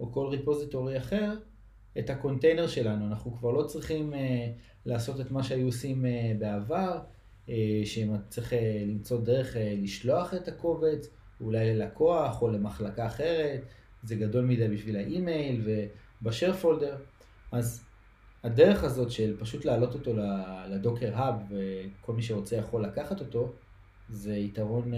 או 0.00 0.12
כל 0.12 0.26
repository 0.26 0.98
אחר 0.98 1.34
את 1.98 2.10
הקונטיינר 2.10 2.66
שלנו. 2.66 3.06
אנחנו 3.06 3.32
כבר 3.32 3.50
לא 3.50 3.62
צריכים 3.62 4.12
לעשות 4.86 5.20
את 5.20 5.30
מה 5.30 5.42
שהיו 5.42 5.66
עושים 5.66 6.04
בעבר, 6.38 6.98
שצריך 7.84 8.52
למצוא 8.86 9.20
דרך 9.20 9.56
לשלוח 9.60 10.34
את 10.34 10.48
הקובץ, 10.48 11.08
אולי 11.40 11.74
ללקוח 11.74 12.42
או 12.42 12.50
למחלקה 12.50 13.06
אחרת, 13.06 13.60
זה 14.02 14.16
גדול 14.16 14.44
מדי 14.44 14.68
בשביל 14.68 14.96
האימייל 14.96 15.62
וב 16.22 16.31
share 16.31 16.52
folder. 16.52 16.96
אז 17.52 17.84
הדרך 18.44 18.84
הזאת 18.84 19.10
של 19.10 19.36
פשוט 19.40 19.64
להעלות 19.64 19.94
אותו 19.94 20.12
ל 20.68 20.75
Docker 20.75 21.16
Hub 21.16 21.34
וכל 21.50 22.12
מי 22.12 22.22
שרוצה 22.22 22.56
יכול 22.56 22.84
לקחת 22.84 23.20
אותו, 23.20 23.52
זה 24.08 24.36
יתרון, 24.36 24.92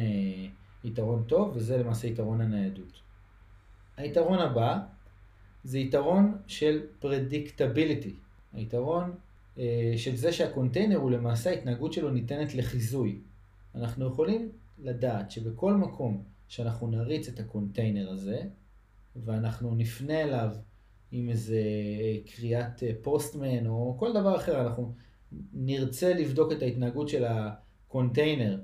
יתרון 0.85 1.25
טוב 1.26 1.52
וזה 1.57 1.78
למעשה 1.78 2.09
יתרון 2.09 2.40
הניידות. 2.40 3.00
היתרון 3.97 4.38
הבא 4.38 4.78
זה 5.64 5.78
יתרון 5.78 6.38
של 6.47 6.80
predictability. 7.02 8.12
היתרון 8.52 9.14
אה, 9.59 9.92
של 9.97 10.16
זה 10.16 10.33
שהקונטיינר 10.33 10.97
הוא 10.97 11.11
למעשה 11.11 11.50
ההתנהגות 11.50 11.92
שלו 11.92 12.11
ניתנת 12.11 12.54
לחיזוי. 12.54 13.19
אנחנו 13.75 14.07
יכולים 14.07 14.52
לדעת 14.78 15.30
שבכל 15.30 15.75
מקום 15.75 16.23
שאנחנו 16.49 16.87
נריץ 16.87 17.28
את 17.28 17.40
הקונטיינר 17.40 18.11
הזה, 18.11 18.42
ואנחנו 19.17 19.75
נפנה 19.75 20.23
אליו 20.23 20.50
עם 21.11 21.29
איזה 21.29 21.61
קריאת 22.37 22.83
Postman 23.02 23.66
או 23.67 23.97
כל 23.99 24.12
דבר 24.12 24.37
אחר, 24.37 24.61
אנחנו 24.61 24.95
נרצה 25.52 26.14
לבדוק 26.14 26.52
את 26.52 26.62
ההתנהגות 26.62 27.09
של 27.09 27.25
הקונטיינר 27.25 28.61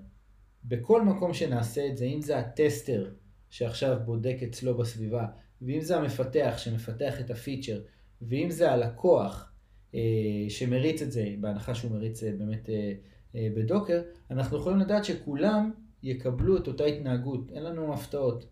בכל 0.64 1.02
מקום 1.02 1.34
שנעשה 1.34 1.86
את 1.86 1.96
זה, 1.96 2.04
אם 2.04 2.22
זה 2.22 2.38
ה 2.38 2.49
tester 2.49 3.10
שעכשיו 3.50 3.96
בודק 4.04 4.36
אצלו 4.42 4.76
בסביבה, 4.76 5.26
ואם 5.62 5.80
זה 5.80 5.96
המפתח 5.96 6.54
שמפתח 6.56 7.20
את 7.20 7.30
ה 7.30 7.36
feature, 7.36 7.80
ואם 8.22 8.50
זה 8.50 8.72
הלקוח 8.72 9.52
אה, 9.94 10.00
שמריץ 10.48 11.02
את 11.02 11.12
זה, 11.12 11.34
בהנחה 11.40 11.74
שהוא 11.74 11.90
מריץ 11.90 12.22
אה, 12.22 12.32
באמת 12.38 12.70
אה, 12.70 12.92
אה, 13.34 13.48
ב 13.56 13.62
Docker, 13.62 14.02
אנחנו 14.30 14.58
יכולים 14.58 14.78
לדעת 14.78 15.04
שכולם 15.04 15.70
יקבלו 16.02 16.56
את 16.56 16.68
אותה 16.68 16.84
התנהגות, 16.84 17.50
אין 17.50 17.62
לנו 17.62 17.94
הפתעות. 17.94 18.46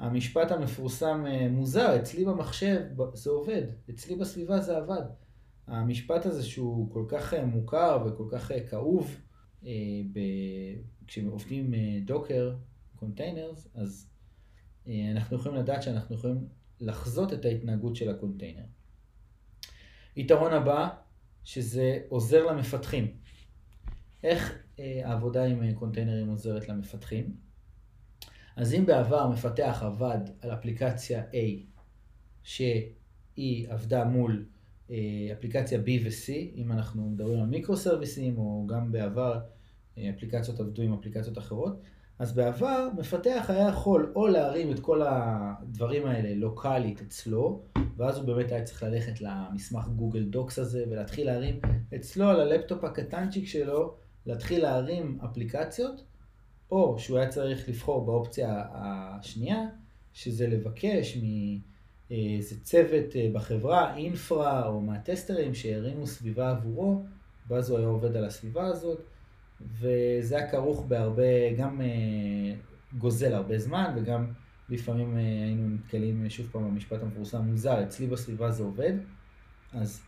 המשפט 0.00 0.50
המפורסם 0.50 1.24
אה, 1.26 1.48
מוזר, 1.48 1.96
אצלי 1.96 2.24
במחשב 2.24 2.80
זה 3.14 3.30
עובד, 3.30 3.62
אצלי 3.90 4.16
בסביבה 4.16 4.60
זה 4.60 4.76
עבד. 4.76 5.02
המשפט 5.66 6.26
הזה 6.26 6.42
שהוא 6.42 6.92
כל 6.92 7.04
כך 7.08 7.34
אה, 7.34 7.44
מוכר 7.44 8.04
וכל 8.06 8.24
כך 8.30 8.52
אה, 8.52 8.66
כאוב, 8.68 9.16
ב... 10.12 10.18
כשעובדים 11.06 11.74
Docker, 12.04 12.54
containers, 12.96 13.68
אז 13.74 14.10
אנחנו 14.86 15.36
יכולים 15.36 15.58
לדעת 15.58 15.82
שאנחנו 15.82 16.14
יכולים 16.14 16.48
לחזות 16.80 17.32
את 17.32 17.44
ההתנהגות 17.44 17.96
של 17.96 18.10
הקונטיינר. 18.10 18.64
יתרון 20.16 20.52
הבא, 20.52 20.88
שזה 21.44 21.98
עוזר 22.08 22.46
למפתחים. 22.46 23.16
איך 24.22 24.58
העבודה 25.04 25.44
עם 25.44 25.74
קונטיינרים 25.74 26.28
עוזרת 26.28 26.68
למפתחים? 26.68 27.49
אז 28.60 28.74
אם 28.74 28.86
בעבר 28.86 29.28
מפתח 29.28 29.82
עבד 29.86 30.18
על 30.40 30.52
אפליקציה 30.52 31.22
A, 31.32 31.36
שהיא 32.42 33.68
עבדה 33.68 34.04
מול 34.04 34.44
אה, 34.90 34.96
אפליקציה 35.32 35.78
B 35.78 35.88
ו-C, 36.04 36.32
אם 36.56 36.72
אנחנו 36.72 37.10
מדברים 37.10 37.40
על 37.40 37.46
מיקרו 37.46 37.76
סרוויסים, 37.76 38.38
או 38.38 38.66
גם 38.66 38.92
בעבר 38.92 39.40
אה, 39.98 40.10
אפליקציות 40.16 40.60
עבדו 40.60 40.82
עם 40.82 40.92
אפליקציות 40.92 41.38
אחרות, 41.38 41.80
אז 42.18 42.32
בעבר 42.32 42.88
מפתח 42.98 43.46
היה 43.48 43.68
יכול 43.68 44.12
או 44.16 44.26
להרים 44.26 44.72
את 44.72 44.80
כל 44.80 45.02
הדברים 45.02 46.06
האלה 46.06 46.34
לוקאלית 46.34 47.00
אצלו, 47.00 47.62
ואז 47.96 48.16
הוא 48.16 48.26
באמת 48.26 48.52
היה 48.52 48.62
צריך 48.62 48.82
ללכת 48.82 49.20
למסמך 49.20 49.88
גוגל 49.88 50.24
דוקס 50.24 50.58
הזה 50.58 50.84
ולהתחיל 50.90 51.26
להרים 51.26 51.60
אצלו 51.94 52.28
על 52.28 52.40
הלפטופ 52.40 52.84
הקטנצ'יק 52.84 53.46
שלו, 53.46 53.94
להתחיל 54.26 54.62
להרים 54.62 55.18
אפליקציות, 55.24 56.09
או 56.70 56.98
שהוא 56.98 57.18
היה 57.18 57.28
צריך 57.28 57.68
לבחור 57.68 58.04
באופציה 58.06 58.64
השנייה, 58.72 59.66
שזה 60.14 60.46
לבקש 60.46 61.18
מאיזה 62.10 62.60
צוות 62.62 63.16
אה, 63.16 63.28
בחברה, 63.32 63.96
אינפרה 63.96 64.66
או 64.66 64.80
מהטסטרים 64.80 65.54
שהרימו 65.54 66.06
סביבה 66.06 66.50
עבורו, 66.50 67.02
ואז 67.48 67.70
הוא 67.70 67.78
היה 67.78 67.88
עובד 67.88 68.16
על 68.16 68.24
הסביבה 68.24 68.66
הזאת, 68.66 69.00
וזה 69.80 70.36
היה 70.36 70.50
כרוך 70.50 70.84
בהרבה, 70.88 71.52
גם 71.56 71.80
אה, 71.80 71.86
גוזל 72.98 73.34
הרבה 73.34 73.58
זמן, 73.58 73.92
וגם 73.96 74.26
לפעמים 74.68 75.16
אה, 75.16 75.20
היינו 75.20 75.68
נתקלים 75.68 76.30
שוב 76.30 76.48
פעם 76.52 76.64
במשפט 76.64 77.02
המפורסם 77.02 77.42
מוזר, 77.42 77.82
אצלי 77.82 78.06
בסביבה 78.06 78.50
זה 78.50 78.62
עובד, 78.62 78.92
אז 79.72 80.02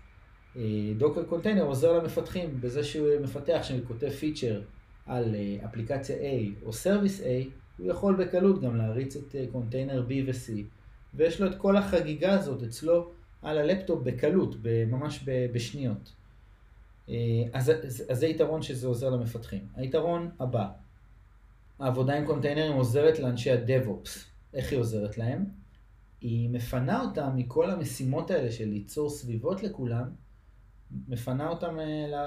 Docker 0.98 1.25
container 1.25 1.62
עוזר 1.62 1.98
למפתחים 1.98 2.61
בזה 2.61 2.85
שהוא 2.85 3.09
מפתח, 3.22 3.61
שכותב 3.62 4.11
feature 4.11 4.61
על 5.07 5.35
אה, 5.35 5.57
אפליקציה 5.65 6.17
A 6.17 6.65
או 6.67 6.73
service 6.72 7.20
A, 7.21 7.25
הוא 7.79 7.91
יכול 7.91 8.25
בקלות 8.25 8.61
גם 8.62 8.77
להריץ 8.77 9.17
את 9.17 9.35
אה, 9.35 9.45
קונטיינר 9.53 10.07
B 10.09 10.12
ו-C, 10.27 10.53
ויש 11.15 11.41
לו 11.41 11.47
את 11.47 11.55
כל 11.59 11.77
החגיגה 11.77 12.35
הזאת 12.35 12.62
אצלו 12.62 13.11
על 13.43 13.59
הלפטופ 13.59 14.03
בקלות, 14.03 14.57
ממש 14.87 15.25
בשניות. 15.53 16.12
אה, 17.09 17.15
אז, 17.53 17.71
אז, 17.71 18.05
אז 18.11 18.19
זה 18.19 18.27
יתרון 18.27 18.62
שזה 18.62 18.87
עוזר 18.87 19.11
למפתחים. 19.11 19.67
היתרון 19.75 20.31
הבא, 20.41 20.69
העבודה 21.79 22.15
עם 22.15 22.27
קונטיינרים 22.27 22.73
עוזרת 22.73 23.19
לאנשי 23.19 23.51
ה-DevOps. 23.51 24.11
איך 24.55 24.73
היא 24.73 24.79
עוזרת 24.79 25.19
להם? 25.19 25.45
היא 26.21 26.51
מפנה 26.51 27.01
אותם 27.01 27.31
מכל 27.37 27.71
המשימות 27.71 28.31
האלה 28.31 28.53
של 28.53 28.65
ליצור 28.69 29.11
סביבות 29.11 29.62
לכולם, 29.62 30.11
מפנה 31.09 31.49
אותם 31.49 31.77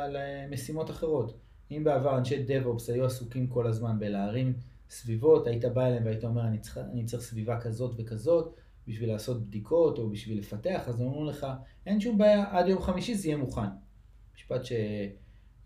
למשימות 0.09 0.89
אחרות. 0.89 1.44
אם 1.71 1.83
בעבר 1.83 2.17
אנשי 2.17 2.45
DevOps 2.47 2.93
היו 2.93 3.05
עסוקים 3.05 3.47
כל 3.47 3.67
הזמן 3.67 3.99
בלהרים 3.99 4.53
סביבות, 4.89 5.47
היית 5.47 5.65
בא 5.65 5.87
אליהם 5.87 6.05
והיית 6.05 6.23
אומר, 6.23 6.47
אני 6.47 6.59
צריך, 6.59 6.77
אני 6.77 7.05
צריך 7.05 7.23
סביבה 7.23 7.61
כזאת 7.61 7.95
וכזאת 7.97 8.55
בשביל 8.87 9.09
לעשות 9.09 9.47
בדיקות 9.47 9.97
או 9.99 10.09
בשביל 10.09 10.39
לפתח, 10.39 10.83
אז 10.87 11.01
אמרו 11.01 11.25
לך, 11.25 11.47
אין 11.85 11.99
שום 11.99 12.17
בעיה, 12.17 12.45
עד 12.51 12.67
יום 12.67 12.81
חמישי 12.81 13.15
זה 13.15 13.27
יהיה 13.27 13.37
מוכן. 13.37 13.67
משפט 14.35 14.65
שאני 14.65 15.09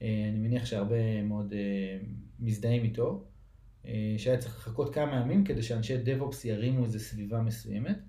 אה, 0.02 0.32
מניח 0.34 0.66
שהרבה 0.66 1.22
מאוד 1.24 1.54
אה, 1.54 2.00
מזדהים 2.40 2.84
איתו, 2.84 3.24
אה, 3.86 4.16
שהיה 4.18 4.38
צריך 4.38 4.58
לחכות 4.58 4.94
כמה 4.94 5.16
ימים 5.16 5.44
כדי 5.44 5.64
שאנשי 5.64 5.96
DevOps 5.96 6.36
ירימו 6.48 6.84
איזו 6.84 7.00
סביבה 7.00 7.42
מסוימת. 7.42 8.00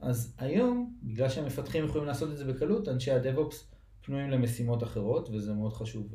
אז 0.00 0.34
היום, 0.38 0.94
בגלל 1.02 1.28
שהמפתחים 1.28 1.84
יכולים 1.84 2.06
לעשות 2.06 2.30
את 2.30 2.36
זה 2.36 2.44
בקלות, 2.44 2.88
אנשי 2.88 3.10
ה-DevOps 3.10 3.54
פנויים 4.02 4.30
למשימות 4.30 4.82
אחרות, 4.82 5.28
וזה 5.32 5.52
מאוד 5.52 5.72
חשוב 5.72 6.12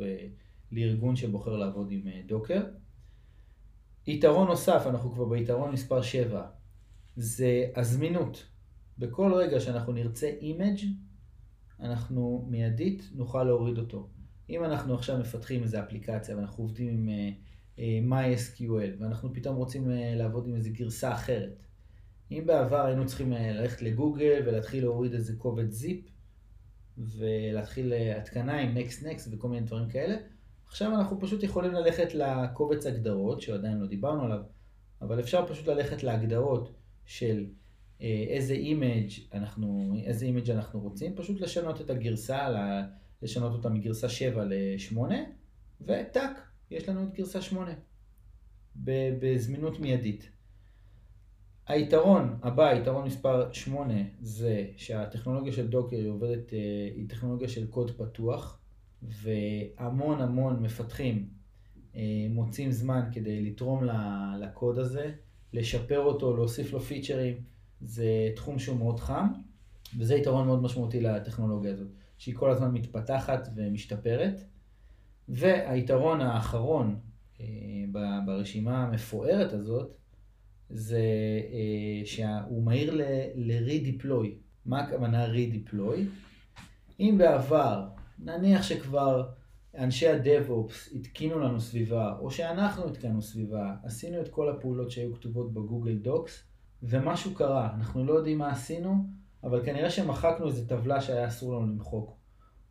לארגון 0.71 1.15
שבוחר 1.15 1.57
לעבוד 1.57 1.91
עם 1.91 2.07
אה, 2.07 2.21
Docker. 2.27 2.63
יתרון 4.07 4.47
נוסף, 4.47 4.84
אנחנו 4.88 5.12
כבר 5.12 5.25
ביתרון 5.25 5.71
מספר 5.71 6.01
7, 6.01 6.47
זה 7.15 7.65
הזמינות. 7.75 8.47
בכל 8.97 9.34
רגע 9.34 9.60
שאנחנו 9.60 9.93
נרצה 9.93 10.27
image, 10.41 10.79
אנחנו 11.79 12.47
מיידית 12.49 13.10
נוכל 13.13 13.43
להוריד 13.43 13.77
אותו. 13.77 14.10
אם 14.49 14.63
אנחנו 14.63 14.93
עכשיו 14.93 15.19
מפתחים 15.19 15.63
איזו 15.63 15.79
אפליקציה 15.79 16.38
ואנחנו 16.38 16.63
עובדים 16.63 16.88
עם 16.88 17.10
uh, 17.10 17.77
uh, 17.77 17.81
MySQL 18.12 19.01
ואנחנו 19.01 19.34
פתאום 19.34 19.55
רוצים 19.55 19.89
לעבוד 19.89 20.47
עם 20.47 20.55
איזו 20.55 20.69
גרסה 20.73 21.13
אחרת. 21.13 21.63
אם 22.31 22.43
בעבר 22.45 22.86
היינו 22.86 23.05
צריכים 23.05 23.31
ללכת 23.31 23.81
לגוגל 23.81 24.43
ולהתחיל 24.45 24.84
להוריד 24.84 25.13
איזה 25.13 25.36
קובץ 25.38 25.71
zip 25.71 26.05
ולהתחיל 26.97 27.93
התקנה 28.17 28.60
עם 28.60 28.77
Next 28.77 29.03
Next 29.03 29.29
וכל 29.31 29.49
מיני 29.49 29.65
דברים 29.65 29.89
כאלה, 29.89 30.15
עכשיו 30.71 30.95
אנחנו 30.95 31.19
פשוט 31.19 31.43
יכולים 31.43 31.73
ללכת 31.73 32.13
לקובץ 32.13 32.86
הגדרות, 32.86 33.41
שעדיין 33.41 33.79
לא 33.79 33.88
דיברנו 33.88 34.23
עליו, 34.23 34.39
אבל 35.01 35.19
אפשר 35.19 35.47
פשוט 35.47 35.67
ללכת 35.67 36.03
להגדרות 36.03 36.73
של 37.05 37.45
אה, 38.01 38.25
איזה 38.27 38.53
image 38.53 39.10
אנחנו, 39.34 39.93
איזה 40.05 40.25
image 40.25 40.51
אנחנו 40.51 40.79
רוצים, 40.79 41.15
פשוט 41.15 41.41
לשנות 41.41 41.81
את 41.81 41.89
הגרסה, 41.89 42.49
לשנות 43.21 43.53
אותה 43.53 43.69
מגרסה 43.69 44.10
7 44.10 44.43
ל-8, 44.43 44.97
וטאק, 45.81 46.39
יש 46.71 46.89
לנו 46.89 47.03
את 47.03 47.13
גרסה 47.13 47.41
8, 47.41 47.73
בזמינות 48.75 49.79
מיידית. 49.79 50.29
היתרון 51.67 52.39
הבא, 52.43 52.67
היתרון 52.67 53.05
מספר 53.05 53.53
8, 53.53 53.93
זה 54.21 54.65
שהטכנולוגיה 54.77 55.53
של 55.53 55.67
דוקר 55.67 55.97
היא 55.97 56.10
עובדת, 56.10 56.53
אה, 56.53 56.60
היא 56.95 57.10
טכנולוגיה 57.10 57.49
של 57.49 57.67
קוד 57.67 57.91
פתוח. 57.91 58.61
והמון 59.03 60.21
המון 60.21 60.63
מפתחים 60.63 61.29
אה, 61.95 62.27
מוצאים 62.29 62.71
זמן 62.71 63.01
כדי 63.11 63.41
לתרום 63.41 63.83
לקוד 64.39 64.79
הזה, 64.79 65.11
לשפר 65.53 65.99
אותו, 65.99 66.35
להוסיף 66.35 66.73
לו 66.73 66.79
פיצ'רים, 66.79 67.35
זה 67.81 68.29
תחום 68.35 68.59
שהוא 68.59 68.77
מאוד 68.77 68.99
חם, 68.99 69.27
וזה 69.97 70.15
יתרון 70.15 70.45
מאוד 70.47 70.61
משמעותי 70.63 71.01
לטכנולוגיה 71.01 71.71
הזאת, 71.71 71.87
שהיא 72.17 72.35
כל 72.35 72.51
הזמן 72.51 72.71
מתפתחת 72.71 73.47
ומשתפרת. 73.55 74.41
והיתרון 75.29 76.21
האחרון 76.21 76.99
אה, 77.41 77.45
ברשימה 78.25 78.83
המפוארת 78.83 79.53
הזאת, 79.53 79.91
זה 80.69 81.01
אה, 81.53 82.05
שהוא 82.05 82.63
מהיר 82.63 82.95
ל-redeploy. 83.35 84.27
מה 84.65 84.79
הכוונה 84.79 85.27
redeploy? 85.33 85.99
אם 86.99 87.15
בעבר 87.17 87.87
נניח 88.21 88.63
שכבר 88.63 89.29
אנשי 89.77 90.07
ה-DevOps 90.07 90.95
התקינו 90.95 91.39
לנו 91.39 91.60
סביבה, 91.60 92.15
או 92.19 92.31
שאנחנו 92.31 92.88
התקנו 92.88 93.21
סביבה, 93.21 93.75
עשינו 93.84 94.21
את 94.21 94.27
כל 94.27 94.49
הפעולות 94.49 94.91
שהיו 94.91 95.13
כתובות 95.13 95.53
בגוגל 95.53 95.97
דוקס, 95.97 96.43
ומשהו 96.84 97.34
קרה. 97.34 97.69
אנחנו 97.75 98.05
לא 98.05 98.13
יודעים 98.13 98.38
מה 98.38 98.51
עשינו, 98.51 99.05
אבל 99.43 99.65
כנראה 99.65 99.89
שמחקנו 99.89 100.47
איזה 100.47 100.69
טבלה 100.69 101.01
שהיה 101.01 101.27
אסור 101.27 101.55
לנו 101.55 101.67
למחוק. 101.67 102.17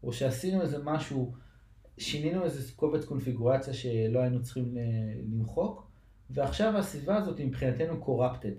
או 0.03 0.13
שעשינו 0.13 0.63
איזה 0.63 0.79
משהו, 0.85 1.33
שינינו 1.99 2.45
איזה 2.45 2.73
קובץ 2.77 3.05
קונפיגורציה 3.05 3.75
שלא 3.75 4.19
היינו 4.19 4.43
צריכים 4.43 4.75
למחוק, 5.33 5.91
ועכשיו 6.31 6.77
הסביבה 6.77 7.17
הזאת 7.17 7.41
מבחינתנו 7.41 8.05
corrupted. 8.05 8.59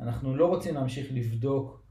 אנחנו 0.00 0.36
לא 0.36 0.46
רוצים 0.46 0.74
להמשיך 0.74 1.08
לבדוק, 1.12 1.82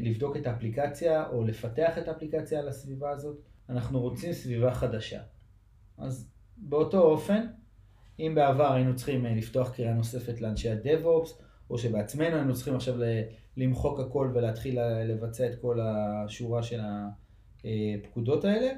לבדוק 0.00 0.36
את 0.36 0.46
האפליקציה 0.46 1.28
או 1.28 1.44
לפתח 1.44 1.98
את 1.98 2.08
האפליקציה 2.08 2.60
על 2.60 2.68
הסביבה 2.68 3.10
הזאת, 3.10 3.38
אנחנו 3.68 4.00
רוצים 4.00 4.32
סביבה 4.32 4.74
חדשה. 4.74 5.20
אז 5.98 6.30
באותו 6.56 7.00
אופן, 7.00 7.46
אם 8.18 8.32
בעבר 8.34 8.72
היינו 8.72 8.96
צריכים 8.96 9.26
אה, 9.26 9.34
לפתוח 9.34 9.70
קריאה 9.70 9.94
נוספת 9.94 10.40
לאנשי 10.40 10.70
ה-DevOps, 10.70 11.42
או 11.70 11.78
שבעצמנו 11.78 12.36
היינו 12.36 12.54
צריכים 12.54 12.74
עכשיו 12.74 12.94
למחוק 13.56 14.00
הכל 14.00 14.32
ולהתחיל 14.34 14.78
לבצע 15.04 15.46
את 15.46 15.60
כל 15.60 15.80
השורה 15.80 16.62
של 16.62 16.80
הפקודות 17.64 18.44
האלה, 18.44 18.72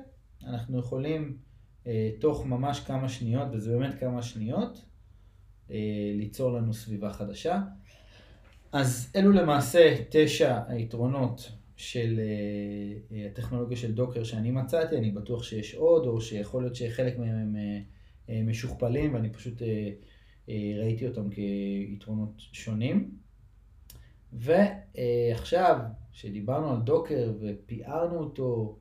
אנחנו 0.45 0.79
יכולים 0.79 1.39
אה, 1.87 2.11
תוך 2.21 2.47
ממש 2.47 2.81
כמה 2.81 3.09
שניות, 3.09 3.49
וזה 3.53 3.79
באמת 3.79 3.95
כמה 3.95 4.23
שניות, 4.23 4.85
אה, 5.71 6.13
ליצור 6.15 6.53
לנו 6.53 6.75
סביבה 6.75 7.13
חדשה. 7.13 7.61
אז 8.77 9.13
אלו 9.17 9.33
למעשה 9.33 9.97
תשע 10.11 10.61
היתרונות 10.69 11.53
של 11.77 12.21
אה, 13.13 13.27
הטכנולוגיה 13.27 13.77
של 13.77 13.93
דוקר 13.95 14.25
שאני 14.25 14.51
מצאתי, 14.51 14.97
אני 14.97 15.11
בטוח 15.11 15.43
שיש 15.43 15.75
עוד, 15.75 16.07
או 16.07 16.21
שיכול 16.21 16.63
להיות 16.63 16.77
שחלק 16.77 17.19
מהם 17.19 17.57
הם 18.29 18.51
משוכפלים 18.51 19.15
ואני 19.15 19.31
פשוט 19.31 19.63
ראיתי 20.49 21.09
אותם 21.09 21.31
כיתרונות 21.31 22.33
שונים. 22.39 23.11
ועכשיו, 24.33 25.79
שדיברנו 26.13 26.71
על 26.71 26.81
דוקר 26.81 27.33
ופיארנו 27.41 28.19
אותו, 28.19 28.79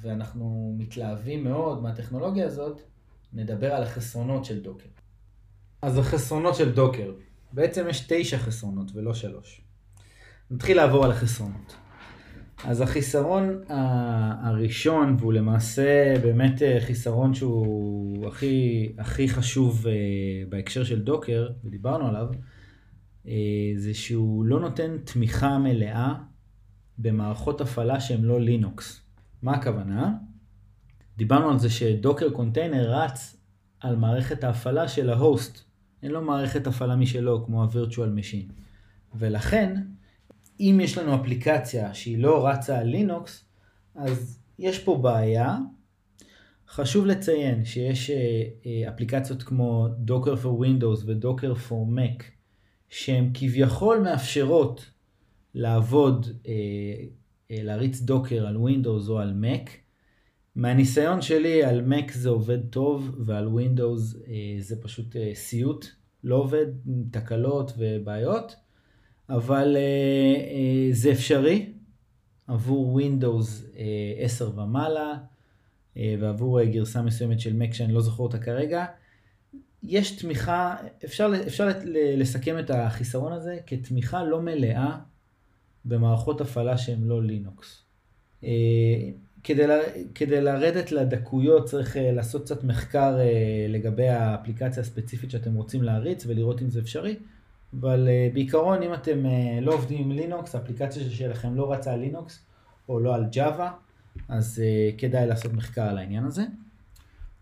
ואנחנו 0.00 0.74
מתלהבים 0.78 1.44
מאוד 1.44 1.82
מהטכנולוגיה 1.82 2.46
הזאת, 2.46 2.80
נדבר 3.32 3.72
על 3.72 3.82
החסרונות 3.82 4.44
של 4.44 4.62
דוקר. 4.62 4.88
אז 5.82 5.98
החסרונות 5.98 6.54
של 6.54 6.72
דוקר, 6.72 7.12
בעצם 7.52 7.86
יש 7.88 8.04
תשע 8.08 8.38
חסרונות 8.38 8.90
ולא 8.94 9.14
שלוש. 9.14 9.60
נתחיל 10.50 10.76
לעבור 10.76 11.04
על 11.04 11.10
החסרונות. 11.10 11.76
אז 12.64 12.80
החיסרון 12.80 13.62
הראשון, 14.42 15.16
והוא 15.18 15.32
למעשה 15.32 16.14
באמת 16.22 16.62
אה, 16.62 16.78
חיסרון 16.80 17.34
שהוא 17.34 18.28
הכי, 18.28 18.88
הכי 18.98 19.28
חשוב 19.28 19.86
אה, 19.86 19.92
בהקשר 20.48 20.84
של 20.84 21.00
Docker, 21.00 21.48
ודיברנו 21.64 22.08
עליו, 22.08 22.28
אה, 23.26 23.32
זה 23.76 23.94
שהוא 23.94 24.44
לא 24.44 24.60
נותן 24.60 24.96
תמיכה 25.04 25.58
מלאה 25.58 26.14
במערכות 26.98 27.60
הפעלה 27.60 28.00
שהן 28.00 28.22
לא 28.22 28.40
לינוקס. 28.40 29.00
מה 29.42 29.52
הכוונה? 29.54 30.12
דיברנו 31.16 31.50
על 31.50 31.58
זה 31.58 31.70
ש 31.70 31.85
Docker 31.85 32.30
container 32.30 32.90
רץ 32.90 33.36
על 33.80 33.96
מערכת 33.96 34.44
ההפעלה 34.44 34.88
של 34.88 35.10
ה 35.10 35.20
host. 35.20 35.69
אין 36.02 36.10
לו 36.10 36.22
מערכת 36.22 36.66
הפעלה 36.66 36.96
משלו, 36.96 37.44
כמו 37.44 37.64
ה-Virtual 37.64 38.18
Machine. 38.18 38.52
ולכן, 39.14 39.76
אם 40.60 40.80
יש 40.82 40.98
לנו 40.98 41.14
אפליקציה 41.14 41.94
שהיא 41.94 42.18
לא 42.18 42.46
רצה 42.46 42.78
על 42.78 42.86
לינוקס, 42.86 43.44
אז 43.94 44.38
יש 44.58 44.78
פה 44.78 44.98
בעיה. 45.02 45.58
חשוב 46.68 47.06
לציין 47.06 47.64
שיש 47.64 48.10
אה, 48.10 48.42
אה, 48.66 48.88
אפליקציות 48.88 49.42
כמו 49.42 49.88
Docker 50.06 50.44
for 50.44 50.64
Windows 50.64 51.04
ו-Docker 51.06 51.68
for 51.68 51.96
Mac, 51.96 52.22
שהן 52.88 53.30
כביכול 53.34 53.98
מאפשרות 53.98 54.90
לעבוד, 55.54 56.26
אה, 56.48 56.52
להריץ 57.50 58.00
דוקר 58.00 58.46
על 58.46 58.56
Windows 58.56 59.08
או 59.08 59.18
על 59.18 59.34
Mac. 59.42 59.70
מהניסיון 60.56 61.22
שלי 61.22 61.64
על 61.64 61.92
Mac 61.92 62.12
זה 62.12 62.28
עובד 62.28 62.66
טוב 62.70 63.14
ועל 63.26 63.48
Windows 63.48 64.16
זה 64.58 64.82
פשוט 64.82 65.16
סיוט, 65.34 65.86
לא 66.24 66.36
עובד 66.36 66.66
תקלות 67.10 67.72
ובעיות. 67.78 68.56
אבל 69.30 69.76
uh, 69.76 70.94
זה 70.94 71.12
אפשרי 71.12 71.72
עבור 72.46 73.00
Windows 73.00 73.74
uh, 73.74 73.78
10 74.18 74.58
ומעלה 74.58 75.14
ועבור 75.96 76.64
גרסה 76.64 77.02
מסוימת 77.02 77.40
של 77.40 77.62
Mac 77.62 77.72
שאני 77.72 77.92
לא 77.92 78.00
זוכר 78.00 78.22
אותה 78.22 78.38
כרגע. 78.38 78.84
יש 79.82 80.10
תמיכה, 80.10 80.76
אפשר, 81.04 81.32
אפשר 81.46 81.68
לסכם 82.16 82.58
את 82.58 82.70
החיסרון 82.70 83.32
הזה 83.32 83.58
כתמיכה 83.66 84.24
לא 84.24 84.42
מלאה 84.42 84.98
במערכות 85.84 86.40
הפעלה 86.40 86.78
שהן 86.78 87.04
לא 87.04 87.22
לינוקס. 87.22 87.84
כדי, 89.44 89.66
ל, 89.66 89.70
כדי 90.14 90.40
לרדת 90.40 90.92
לדקויות 90.92 91.64
צריך 91.64 91.96
uh, 91.96 91.98
לעשות 91.98 92.44
קצת 92.44 92.64
מחקר 92.64 93.16
uh, 93.18 93.72
לגבי 93.72 94.08
האפליקציה 94.08 94.82
הספציפית 94.82 95.30
שאתם 95.30 95.54
רוצים 95.54 95.82
להריץ 95.82 96.26
ולראות 96.26 96.62
אם 96.62 96.70
זה 96.70 96.80
אפשרי. 96.80 97.16
אבל 97.80 98.08
uh, 98.08 98.34
בעיקרון 98.34 98.82
אם 98.82 98.94
אתם 98.94 99.18
לא 99.62 99.74
עובדים 99.74 100.04
עם 100.04 100.12
לינוקס, 100.12 100.54
האפליקציה 100.54 101.10
שלכם 101.10 101.54
לא 101.54 101.72
רצה 101.72 101.92
על 101.92 102.00
לינוקס 102.00 102.38
או 102.88 103.00
לא 103.00 103.14
על 103.14 103.24
ג'אווה, 103.32 103.72
אז 104.28 104.62
כדאי 104.98 105.26
לעשות 105.26 105.52
מחקר 105.52 105.82
על 105.82 105.98
העניין 105.98 106.24
הזה. 106.24 106.44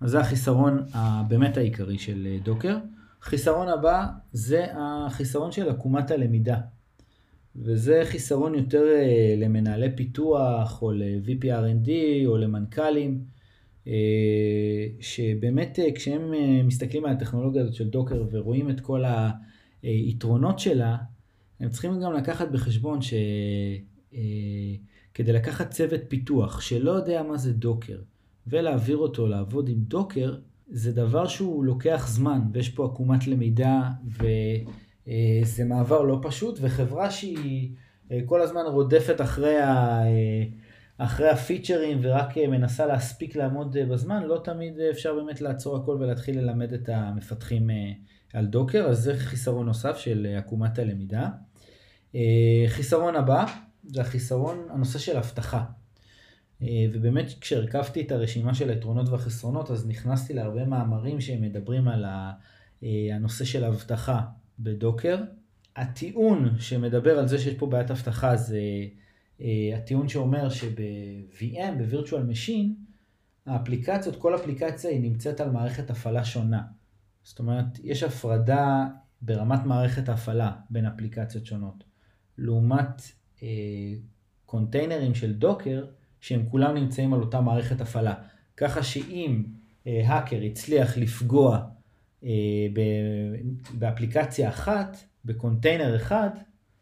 אז 0.00 0.10
זה 0.10 0.20
החיסרון 0.20 0.84
הבאמת 0.94 1.56
העיקרי 1.56 1.98
של 1.98 2.38
דוקר. 2.42 2.76
חיסרון 3.22 3.68
הבא 3.68 4.06
זה 4.32 4.66
החיסרון 4.72 5.52
של 5.52 5.68
עקומת 5.68 6.10
הלמידה. 6.10 6.58
וזה 7.56 8.02
חיסרון 8.04 8.54
יותר 8.54 8.82
uh, 8.82 9.40
למנהלי 9.40 9.96
פיתוח 9.96 10.82
או 10.82 10.92
ל-VPRND 10.92 11.90
או 12.26 12.36
למנכ"לים, 12.36 13.20
uh, 13.84 13.88
שבאמת 15.00 15.78
uh, 15.78 15.94
כשהם 15.94 16.32
מסתכלים 16.64 17.04
על 17.04 17.12
הטכנולוגיה 17.12 17.62
הזאת 17.62 17.74
של 17.74 17.88
דוקר 17.88 18.24
ורואים 18.30 18.70
את 18.70 18.80
כל. 18.80 19.04
היתרונות 19.82 20.58
שלה, 20.58 20.96
הם 21.60 21.68
צריכים 21.68 22.00
גם 22.00 22.12
לקחת 22.12 22.50
בחשבון 22.50 23.02
שכדי 23.02 23.72
אה, 25.18 25.32
לקחת 25.32 25.70
צוות 25.70 26.00
פיתוח 26.08 26.60
שלא 26.60 26.90
יודע 26.90 27.22
מה 27.22 27.36
זה 27.36 27.52
דוקר 27.52 28.00
ולהעביר 28.46 28.96
אותו 28.96 29.26
לעבוד 29.26 29.68
עם 29.68 29.78
דוקר, 29.78 30.36
זה 30.68 30.92
דבר 30.92 31.26
שהוא 31.26 31.64
לוקח 31.64 32.08
זמן 32.08 32.40
ויש 32.52 32.68
פה 32.68 32.84
עקומת 32.84 33.26
למידה 33.26 33.90
וזה 35.08 35.64
מעבר 35.64 36.02
לא 36.02 36.18
פשוט 36.22 36.58
וחברה 36.62 37.10
שהיא 37.10 37.70
אה, 38.12 38.20
כל 38.26 38.40
הזמן 38.40 38.62
רודפת 38.66 39.20
אחרי, 39.20 39.58
ה... 39.58 40.02
אה, 40.06 40.44
אחרי 40.98 41.28
הפיצ'רים 41.28 41.98
ורק 42.02 42.38
מנסה 42.38 42.86
להספיק 42.86 43.36
לעמוד 43.36 43.76
בזמן, 43.78 44.22
לא 44.22 44.40
תמיד 44.44 44.80
אפשר 44.80 45.14
באמת 45.14 45.40
לעצור 45.40 45.76
הכל 45.76 45.96
ולהתחיל 46.00 46.38
ללמד 46.38 46.72
את 46.72 46.88
המפתחים 46.88 47.70
על 48.32 48.46
דוקר, 48.46 48.86
אז 48.86 48.98
זה 48.98 49.16
חיסרון 49.16 49.66
נוסף 49.66 49.98
של 49.98 50.26
אה, 50.30 50.38
עקומת 50.38 50.78
הלמידה. 50.78 51.28
אה, 52.14 52.64
חיסרון 52.68 53.16
הבא 53.16 53.44
זה 53.84 54.00
החיסרון, 54.00 54.66
הנושא 54.70 54.98
של 54.98 55.16
אבטחה. 55.16 55.64
אה, 56.62 56.86
ובאמת 56.92 57.26
כשהרכבתי 57.40 58.00
את 58.00 58.12
הרשימה 58.12 58.54
של 58.54 58.70
היתרונות 58.70 59.08
והחסרונות, 59.08 59.70
אז 59.70 59.86
נכנסתי 59.86 60.34
להרבה 60.34 60.64
מאמרים 60.64 61.20
שמדברים 61.20 61.88
על 61.88 62.04
הנושא 63.12 63.44
של 63.44 63.64
אבטחה 63.64 64.20
בדוקר. 64.58 65.18
הטיעון 65.76 66.58
שמדבר 66.58 67.18
על 67.18 67.28
זה 67.28 67.38
שיש 67.38 67.54
פה 67.54 67.66
בעיית 67.66 67.90
אבטחה 67.90 68.36
זה 68.36 68.60
הטיעון 69.74 70.08
שאומר 70.08 70.48
שב-VM, 70.48 71.72
ב-Virtual 71.78 72.32
Machine, 72.32 72.88
האפליקציות, 73.46 74.16
כל 74.16 74.34
אפליקציה 74.34 74.90
היא 74.90 75.00
נמצאת 75.00 75.40
על 75.40 75.50
מערכת 75.50 75.90
הפעלה 75.90 76.24
שונה. 76.24 76.62
זאת 77.22 77.38
אומרת, 77.38 77.78
יש 77.84 78.02
הפרדה 78.02 78.86
ברמת 79.22 79.64
מערכת 79.64 80.08
ההפעלה 80.08 80.52
בין 80.70 80.86
אפליקציות 80.86 81.46
שונות. 81.46 81.84
לעומת 82.38 83.02
אה, 83.42 83.48
קונטיינרים 84.46 85.14
של 85.14 85.32
דוקר, 85.32 85.86
שהם 86.20 86.48
כולם 86.50 86.74
נמצאים 86.74 87.14
על 87.14 87.20
אותה 87.20 87.40
מערכת 87.40 87.80
הפעלה. 87.80 88.14
ככה 88.56 88.82
שאם 88.82 89.44
אה, 89.86 90.02
האקר 90.06 90.40
הצליח 90.42 90.98
לפגוע 90.98 91.56
אה, 91.56 91.62
באפליקציה 93.74 94.48
אחת, 94.48 94.96
בקונטיינר 95.24 95.96
אחד, 95.96 96.30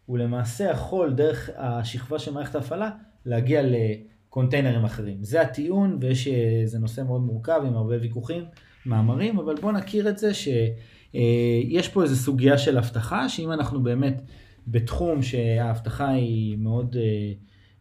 הוא 0.07 0.19
למעשה 0.19 0.65
יכול 0.65 1.13
דרך 1.13 1.51
השכבה 1.57 2.19
של 2.19 2.33
מערכת 2.33 2.55
ההפעלה 2.55 2.91
להגיע 3.27 3.63
לקונטיינרים 3.65 4.85
אחרים. 4.85 5.25
זה 5.25 5.41
הטיעון 5.41 5.99
ויש, 6.01 6.29
אה, 6.29 6.63
זה 6.65 6.79
נושא 6.79 7.01
מאוד 7.01 7.21
מורכב 7.21 7.61
עם 7.67 7.75
הרבה 7.75 7.95
ויכוחים. 8.01 8.45
מאמרים, 8.87 9.39
אבל 9.39 9.55
בואו 9.61 9.73
נכיר 9.73 10.09
את 10.09 10.19
זה 10.19 10.35
שיש 10.35 11.89
פה 11.89 12.03
איזו 12.03 12.17
סוגיה 12.17 12.59
של 12.59 12.79
אבטחה, 12.79 13.29
שאם 13.29 13.53
אנחנו 13.53 13.83
באמת 13.83 14.23
בתחום 14.67 15.23
שהאבטחה 15.23 16.09
היא 16.09 16.57
מאוד, 16.59 16.97
אה, 16.97 17.33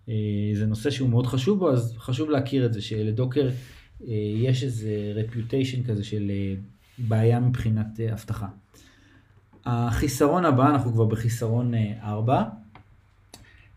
אה, 0.10 0.14
זה 0.54 0.66
נושא 0.66 0.90
שהוא 0.90 1.10
מאוד 1.10 1.28
חשוב 1.28 1.60
בו, 1.60 1.72
אז 1.72 1.96
חשוב 1.98 2.30
להכיר 2.30 2.66
את 2.66 2.74
זה, 2.74 2.82
שלדוקר 2.82 3.50
יש 4.36 4.64
איזה 4.64 5.12
רפיוטיישן 5.16 5.84
כזה 5.84 6.04
של 6.04 6.32
בעיה 6.98 7.40
מבחינת 7.40 8.00
אבטחה. 8.14 8.48
החיסרון 9.66 10.46
הבא, 10.46 10.70
אנחנו 10.70 10.92
כבר 10.92 11.06
בחיסרון 11.06 11.74
4, 12.04 12.44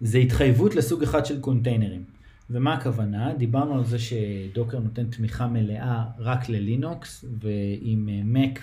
זה 0.00 0.18
התחייבות 0.18 0.74
לסוג 0.74 1.02
אחד 1.02 1.26
של 1.26 1.40
קונטיינרים. 1.40 2.04
ומה 2.50 2.74
הכוונה? 2.74 3.34
דיברנו 3.34 3.74
על 3.74 3.84
זה 3.84 3.98
שדוקר 3.98 4.78
נותן 4.78 5.06
תמיכה 5.06 5.46
מלאה 5.46 6.04
רק 6.18 6.48
ללינוקס, 6.48 7.24
ועם 7.40 8.08
Mac 8.34 8.58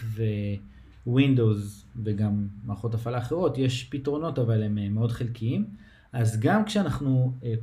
ווינדוס 1.07 1.85
וגם 2.03 2.47
מערכות 2.65 2.93
הפעלה 2.93 3.17
אחרות, 3.17 3.57
יש 3.57 3.83
פתרונות 3.83 4.39
אבל 4.39 4.63
הם 4.63 4.93
מאוד 4.93 5.11
חלקיים. 5.11 5.65
אז 6.13 6.39
גם 6.39 6.65
כשאנחנו 6.65 7.33
אה, 7.43 7.53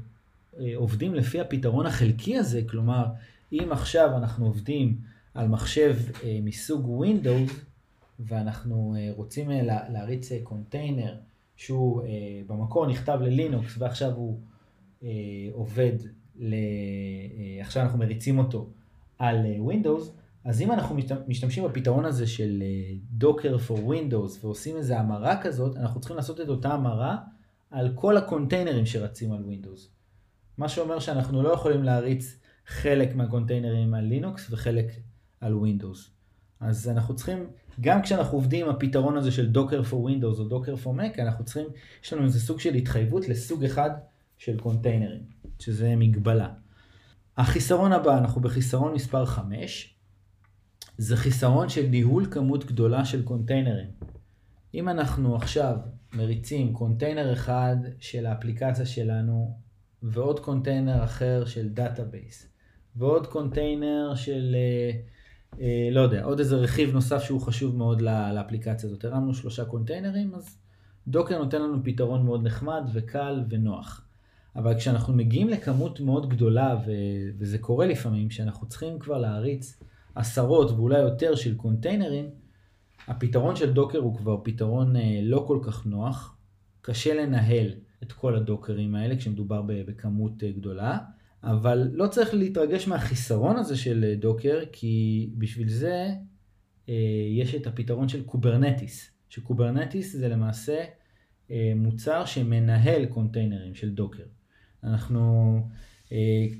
אה, 0.60 0.72
עובדים 0.74 1.14
לפי 1.14 1.40
הפתרון 1.40 1.86
החלקי 1.86 2.38
הזה, 2.38 2.62
כלומר, 2.70 3.06
אם 3.52 3.68
עכשיו 3.70 4.16
אנחנו 4.16 4.46
עובדים 4.46 4.96
על 5.34 5.48
מחשב 5.48 5.96
אה, 6.24 6.38
מסוג 6.42 7.04
Windows, 7.04 7.52
ואנחנו 8.20 8.94
רוצים 9.16 9.50
להריץ 9.88 10.28
קונטיינר 10.42 11.14
שהוא 11.56 12.02
במקור 12.46 12.86
נכתב 12.86 13.18
ללינוקס 13.22 13.74
ועכשיו 13.78 14.12
הוא 14.12 14.40
עובד, 15.52 15.92
ל... 16.36 16.54
עכשיו 17.60 17.82
אנחנו 17.82 17.98
מריצים 17.98 18.38
אותו 18.38 18.70
על 19.18 19.46
Windows, 19.68 20.02
אז 20.44 20.62
אם 20.62 20.72
אנחנו 20.72 20.96
משתמשים 21.28 21.64
בפתרון 21.64 22.04
הזה 22.04 22.26
של 22.26 22.62
Docker 23.10 23.56
for 23.68 23.78
Windows 23.78 24.38
ועושים 24.40 24.76
איזו 24.76 24.94
המרה 24.94 25.42
כזאת, 25.42 25.76
אנחנו 25.76 26.00
צריכים 26.00 26.16
לעשות 26.16 26.40
את 26.40 26.48
אותה 26.48 26.72
המרה 26.72 27.16
על 27.70 27.92
כל 27.94 28.16
הקונטיינרים 28.16 28.86
שרצים 28.86 29.32
על 29.32 29.44
Windows. 29.44 29.80
מה 30.58 30.68
שאומר 30.68 30.98
שאנחנו 30.98 31.42
לא 31.42 31.48
יכולים 31.48 31.82
להריץ 31.82 32.40
חלק 32.66 33.14
מהקונטיינרים 33.14 33.94
על 33.94 34.04
לינוקס 34.04 34.48
וחלק 34.50 34.86
על 35.42 35.54
Windows. 35.54 35.98
אז 36.60 36.88
אנחנו 36.88 37.16
צריכים, 37.16 37.46
גם 37.80 38.02
כשאנחנו 38.02 38.38
עובדים 38.38 38.66
עם 38.66 38.74
הפתרון 38.74 39.16
הזה 39.16 39.30
של 39.32 39.48
Docker 39.50 39.82
for 39.82 39.94
Windows 39.94 40.38
או 40.38 40.44
Docker 40.44 40.74
for 40.74 40.86
Mac, 40.98 41.20
אנחנו 41.22 41.44
צריכים, 41.44 41.66
יש 42.04 42.12
לנו 42.12 42.24
איזה 42.24 42.40
סוג 42.40 42.60
של 42.60 42.74
התחייבות 42.74 43.28
לסוג 43.28 43.64
אחד 43.64 43.90
של 44.38 44.60
קונטיינרים, 44.60 45.22
שזה 45.58 45.96
מגבלה. 45.96 46.48
החיסרון 47.36 47.92
הבא, 47.92 48.18
אנחנו 48.18 48.40
בחיסרון 48.40 48.94
מספר 48.94 49.24
5, 49.24 49.94
זה 50.98 51.16
חיסרון 51.16 51.68
של 51.68 51.86
ניהול 51.86 52.26
כמות 52.30 52.64
גדולה 52.64 53.04
של 53.04 53.24
קונטיינרים. 53.24 53.90
אם 54.74 54.88
אנחנו 54.88 55.36
עכשיו 55.36 55.76
מריצים 56.12 56.72
קונטיינר 56.72 57.32
אחד 57.32 57.76
של 57.98 58.26
האפליקציה 58.26 58.86
שלנו 58.86 59.58
ועוד 60.02 60.40
קונטיינר 60.40 61.04
אחר 61.04 61.44
של 61.44 61.68
database 61.68 62.48
ועוד 62.96 63.26
קונטיינר 63.26 64.14
של, 64.14 64.54
אה, 64.54 65.00
לא 65.92 66.00
יודע, 66.00 66.24
עוד 66.24 66.38
איזה 66.38 66.56
רכיב 66.56 66.92
נוסף 66.94 67.22
שהוא 67.22 67.40
חשוב 67.40 67.76
מאוד 67.76 68.02
לאפליקציה 68.34 68.88
הזאת. 68.88 69.04
הרמנו 69.04 69.34
שלושה 69.34 69.64
קונטיינרים, 69.64 70.34
אז 70.34 70.58
Docker 71.08 71.38
נותן 71.38 71.62
לנו 71.62 71.84
פתרון 71.84 72.24
מאוד 72.24 72.46
נחמד 72.46 72.82
וקל 72.92 73.44
ונוח. 73.48 74.04
אבל 74.56 74.74
כשאנחנו 74.74 75.14
מגיעים 75.14 75.48
לכמות 75.48 76.00
מאוד 76.00 76.28
גדולה, 76.28 76.76
ו- 76.86 77.30
וזה 77.38 77.58
קורה 77.58 77.86
לפעמים, 77.86 78.30
שאנחנו 78.30 78.68
צריכים 78.68 78.98
כבר 78.98 79.18
להריץ 79.18 79.82
עשרות 80.14 80.70
ואולי 80.70 80.98
יותר 80.98 81.34
של 81.34 81.56
קונטיינרים, 81.56 82.30
הפתרון 83.08 83.56
של 83.56 83.72
Docker 83.72 83.98
הוא 83.98 84.16
כבר 84.16 84.40
פתרון 84.42 84.96
אה, 84.96 85.20
לא 85.22 85.44
כל 85.46 85.58
כך 85.62 85.86
נוח, 85.86 86.36
קשה 86.80 87.14
לנהל 87.14 87.68
את 88.02 88.12
כל 88.12 88.34
הדוקרים 88.36 88.94
האלה 88.94 89.16
כשמדובר 89.16 89.62
בכמות 89.66 90.42
אה, 90.42 90.50
גדולה, 90.50 90.98
אבל 91.44 91.90
לא 91.92 92.06
צריך 92.06 92.34
להתרגש 92.34 92.88
מהחיסרון 92.88 93.56
הזה 93.56 93.76
של 93.76 94.04
אה, 94.08 94.14
Docker, 94.14 94.60
כי 94.72 95.28
בשביל 95.38 95.68
זה 95.68 96.08
יש 97.30 97.54
את 97.54 97.66
הפתרון 97.66 98.08
של 98.08 98.22
Kubernetes, 98.22 99.10
ש 99.28 99.43
Kubernetes 99.43 100.16
זה 100.16 100.28
למעשה 100.28 100.84
מוצר 101.76 102.24
שמנהל 102.24 103.06
קונטיינרים 103.06 103.74
של 103.74 103.90
Docker. 103.90 104.22
אנחנו, 104.84 105.60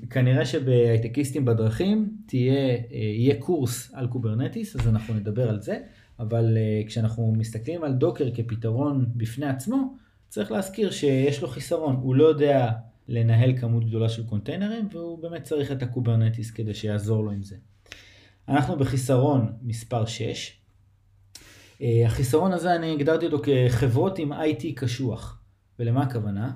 כנראה 0.09 0.45
שבהייטקיסטים 0.45 1.45
בדרכים 1.45 2.17
תהיה, 2.25 2.77
יהיה 2.91 3.35
קורס 3.39 3.91
על 3.93 4.07
Kubernetes, 4.07 4.75
אז 4.75 4.87
אנחנו 4.87 5.13
נדבר 5.13 5.49
על 5.49 5.61
זה. 5.61 5.79
אבל 6.19 6.57
כשאנחנו 6.87 7.33
מסתכלים 7.37 7.83
על 7.83 7.93
Docker 7.93 8.29
כפתרון 8.33 9.05
בפני 9.15 9.45
עצמו, 9.45 9.95
צריך 10.29 10.51
להזכיר 10.51 10.91
שיש 10.91 11.41
לו 11.41 11.47
חיסרון. 11.47 11.95
הוא 11.95 12.15
לא 12.15 12.23
יודע 12.23 12.71
לנהל 13.07 13.57
כמות 13.57 13.85
גדולה 13.85 14.09
של 14.09 14.25
קונטיינרים, 14.25 14.87
והוא 14.91 15.19
באמת 15.19 15.43
צריך 15.43 15.71
את 15.71 15.83
ה 15.83 15.89
Kubernetes 15.89 16.51
כדי 16.51 16.73
שיעזור 16.73 17.23
לו 17.23 17.31
עם 17.31 17.43
זה. 17.43 17.55
אנחנו 18.47 18.77
בחיסרון 18.77 19.53
מספר 19.61 20.05
6. 20.05 20.51
Uh, 20.51 21.81
אה, 21.81 22.07
החיסרון 22.07 22.51
הזה, 22.53 22.75
אני 22.75 22.93
הגדרתי 22.93 23.25
אותו 23.25 23.41
כחברות 23.43 24.19
עם 24.19 24.33
IT 24.33 24.65
קשוח. 24.75 25.39
ולמה 25.79 26.03
הכוונה? 26.03 26.51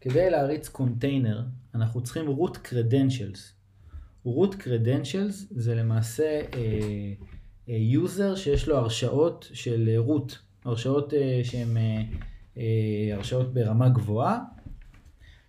כדי 0.00 0.30
להריץ 0.30 0.68
קונטיינר, 0.68 1.42
אנחנו 1.74 2.02
צריכים 2.02 2.26
root 2.28 2.56
credentials. 2.56 3.38
root 4.26 4.54
credentials 4.54 5.46
זה 5.50 5.74
למעשה... 5.74 6.40
user 7.68 8.34
שיש 8.34 8.68
לו 8.68 8.76
הרשאות 8.76 9.48
של 9.52 9.94
root, 9.96 10.38
הרשאות 10.64 11.14
אה, 11.14 11.40
שהן 11.44 11.76
אה, 11.76 12.02
אה, 12.56 13.14
הרשאות 13.16 13.54
ברמה 13.54 13.88
גבוהה, 13.88 14.38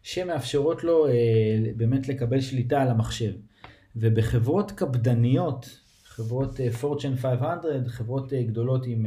שמאפשרות 0.03 0.83
לו 0.83 1.07
באמת 1.75 2.07
לקבל 2.07 2.41
שליטה 2.41 2.81
על 2.81 2.89
המחשב. 2.89 3.31
ובחברות 3.95 4.71
קפדניות, 4.71 5.79
חברות 6.03 6.59
Fortune 6.81 7.17
500, 7.17 7.65
חברות 7.87 8.33
גדולות 8.33 8.85
עם, 8.85 9.05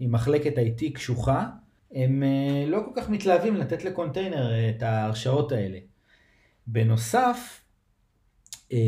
עם 0.00 0.12
מחלקת 0.12 0.54
IT 0.56 0.94
קשוחה, 0.94 1.48
הם 1.94 2.22
לא 2.66 2.82
כל 2.84 3.00
כך 3.00 3.10
מתלהבים 3.10 3.56
לתת 3.56 3.84
לקונטיינר 3.84 4.70
את 4.70 4.82
ההרשאות 4.82 5.52
האלה. 5.52 5.78
בנוסף, 6.66 7.62
אה, 8.72 8.78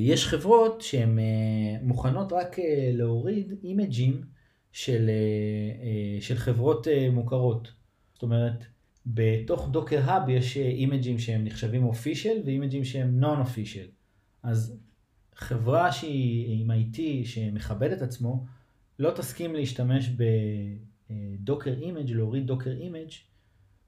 יש 0.00 0.26
חברות 0.26 0.80
שהן 0.80 1.18
אה, 1.18 1.24
מוכנות 1.82 2.32
רק 2.32 2.58
אה, 2.58 2.90
להוריד 2.92 3.54
אימג'ים 3.64 4.22
של, 4.72 5.10
של 6.20 6.36
חברות 6.36 6.86
מוכרות. 7.12 7.72
זאת 8.14 8.22
אומרת, 8.22 8.64
בתוך 9.06 9.68
Docker 9.70 10.00
Hub 10.04 10.28
יש 10.28 10.56
אימג'ים 10.56 11.18
שהם 11.18 11.44
נחשבים 11.44 11.84
official 11.84 12.42
ואימג'ים 12.44 12.84
שהם 12.84 13.20
non 13.20 13.40
official. 13.40 13.86
אז 14.42 14.78
חברה 15.34 15.92
שהיא 15.92 16.60
עם 16.60 16.70
IT 16.70 16.98
שמכבד 17.24 17.92
את 17.92 18.02
עצמו, 18.02 18.44
לא 18.98 19.10
תסכים 19.10 19.54
להשתמש 19.54 20.10
ב 21.10 21.19
Docker 21.19 21.72
image, 21.72 22.10
להוריד 22.10 22.46
Docker 22.46 22.70
image 22.70 23.10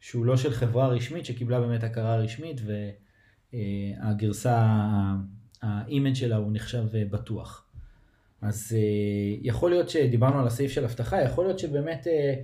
שהוא 0.00 0.24
לא 0.24 0.36
של 0.36 0.50
חברה 0.50 0.88
רשמית 0.88 1.24
שקיבלה 1.24 1.60
באמת 1.60 1.84
הכרה 1.84 2.16
רשמית 2.16 2.60
והגרסה 3.52 4.66
ה 5.62 5.71
image 5.71 6.14
שלה 6.14 6.36
הוא 6.36 6.52
נחשב 6.52 6.84
אה, 6.94 7.04
בטוח. 7.10 7.66
אז 8.40 8.76
אה, 8.76 9.36
יכול 9.42 9.70
להיות 9.70 9.90
שדיברנו 9.90 10.40
על 10.40 10.46
הסעיף 10.46 10.70
של 10.70 10.84
אבטחה, 10.84 11.22
יכול 11.22 11.44
להיות 11.44 11.58
שבאמת 11.58 12.06
אה, 12.06 12.34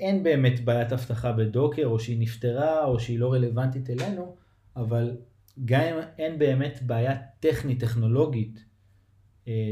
אין 0.00 0.22
באמת 0.22 0.64
בעיית 0.64 0.92
אבטחה 0.92 1.32
ב 1.32 1.39
Docker, 1.39 1.86
או 1.86 2.00
שהיא 2.00 2.20
נפתרה, 2.20 2.84
או 2.84 3.00
שהיא 3.00 3.18
לא 3.18 3.32
רלוונטית 3.32 3.90
אלינו, 3.90 4.36
אבל 4.76 5.16
גם 5.64 5.80
אם 5.80 5.94
אין 6.18 6.38
באמת 6.38 6.78
בעיה 6.82 7.16
טכנית, 7.40 7.80
טכנולוגית, 7.80 8.64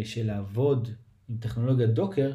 של 0.04 0.26
לעבוד 0.26 0.88
עם 1.28 1.36
טכנולוגיית 1.36 1.90
Docker, 1.90 2.32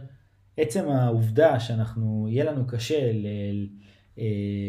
עצם 0.57 0.89
העובדה 0.89 1.59
שאנחנו, 1.59 2.27
יהיה 2.29 2.51
לנו 2.51 2.67
קשה 2.67 3.11
ל, 3.13 3.27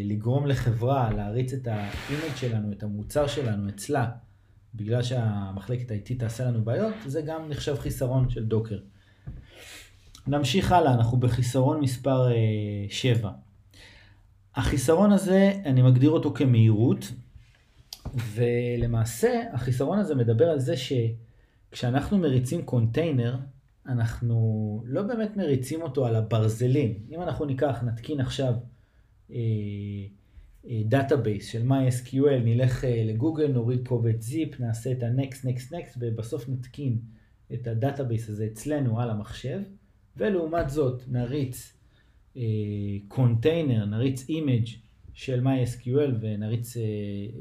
לגרום 0.05 0.47
לחברה 0.47 1.13
להריץ 1.13 1.53
את 1.53 1.67
ה 1.67 1.78
image 1.78 2.37
שלנו, 2.37 2.73
את 2.73 2.83
המוצר 2.83 3.27
שלנו 3.27 3.69
אצלה, 3.69 4.11
בגלל 4.75 5.03
שהמחלקת 5.03 5.91
IT 5.91 6.19
תעשה 6.19 6.45
לנו 6.45 6.65
בעיות, 6.65 6.95
זה 7.07 7.23
גם 7.23 7.49
נחשב 7.49 7.77
חיסרון 7.79 8.31
של 8.31 8.47
Docker. 8.47 8.79
נמשיך 10.27 10.73
הלאה, 10.73 10.95
אנחנו 10.95 11.19
בחיסרון 11.19 11.81
מספר 11.81 12.29
7. 12.89 13.29
אה, 13.29 13.35
החיסרון 14.55 15.13
הזה, 15.13 15.53
אני 15.65 15.83
מגדיר 15.83 16.11
אותו 16.11 16.35
כמהירות, 16.35 17.13
ולמעשה 18.15 19.43
החיסרון 19.53 19.99
הזה 19.99 20.15
מדבר 20.15 20.51
על 20.51 20.59
זה 20.59 20.75
שכשאנחנו 20.77 22.19
מריצים 22.19 22.63
קונטיינר, 22.63 23.37
אנחנו 23.87 24.83
לא 24.87 25.03
באמת 25.03 25.37
מריצים 25.37 25.83
אותו 25.83 26.07
על 26.07 26.17
הברזלים. 26.17 26.95
אם 27.11 27.23
אנחנו 27.23 27.45
ניקח, 27.45 27.83
נתקין 27.83 28.21
עכשיו 28.21 28.55
אה, 29.33 29.39
database 30.85 31.47
של 31.47 31.69
MySQL, 31.69 32.41
נלך 32.45 32.85
אה, 32.85 33.03
לגוגל, 33.07 33.47
נוריד 33.47 33.89
קובץ 33.89 34.23
zip, 34.23 34.61
נעשה 34.61 34.93
את 34.93 35.03
ה-next, 35.03 35.45
next, 35.45 35.73
next, 35.73 35.97
ובסוף 35.99 36.49
נתקין 36.49 36.99
את 37.53 37.67
ה 37.67 37.74
database 37.74 38.29
הזה 38.29 38.47
אצלנו 38.53 39.01
על 39.01 39.11
המחשב, 39.11 39.61
ולעומת 40.21 40.71
זאת 40.71 41.03
נריץ 41.09 41.77
קונטיינר, 43.09 43.83
uh, 43.83 43.87
נריץ 43.87 44.29
image 44.29 44.67
של 45.15 45.47
MySQL 45.47 46.15
ונריץ 46.21 46.77
uh, 46.77 46.81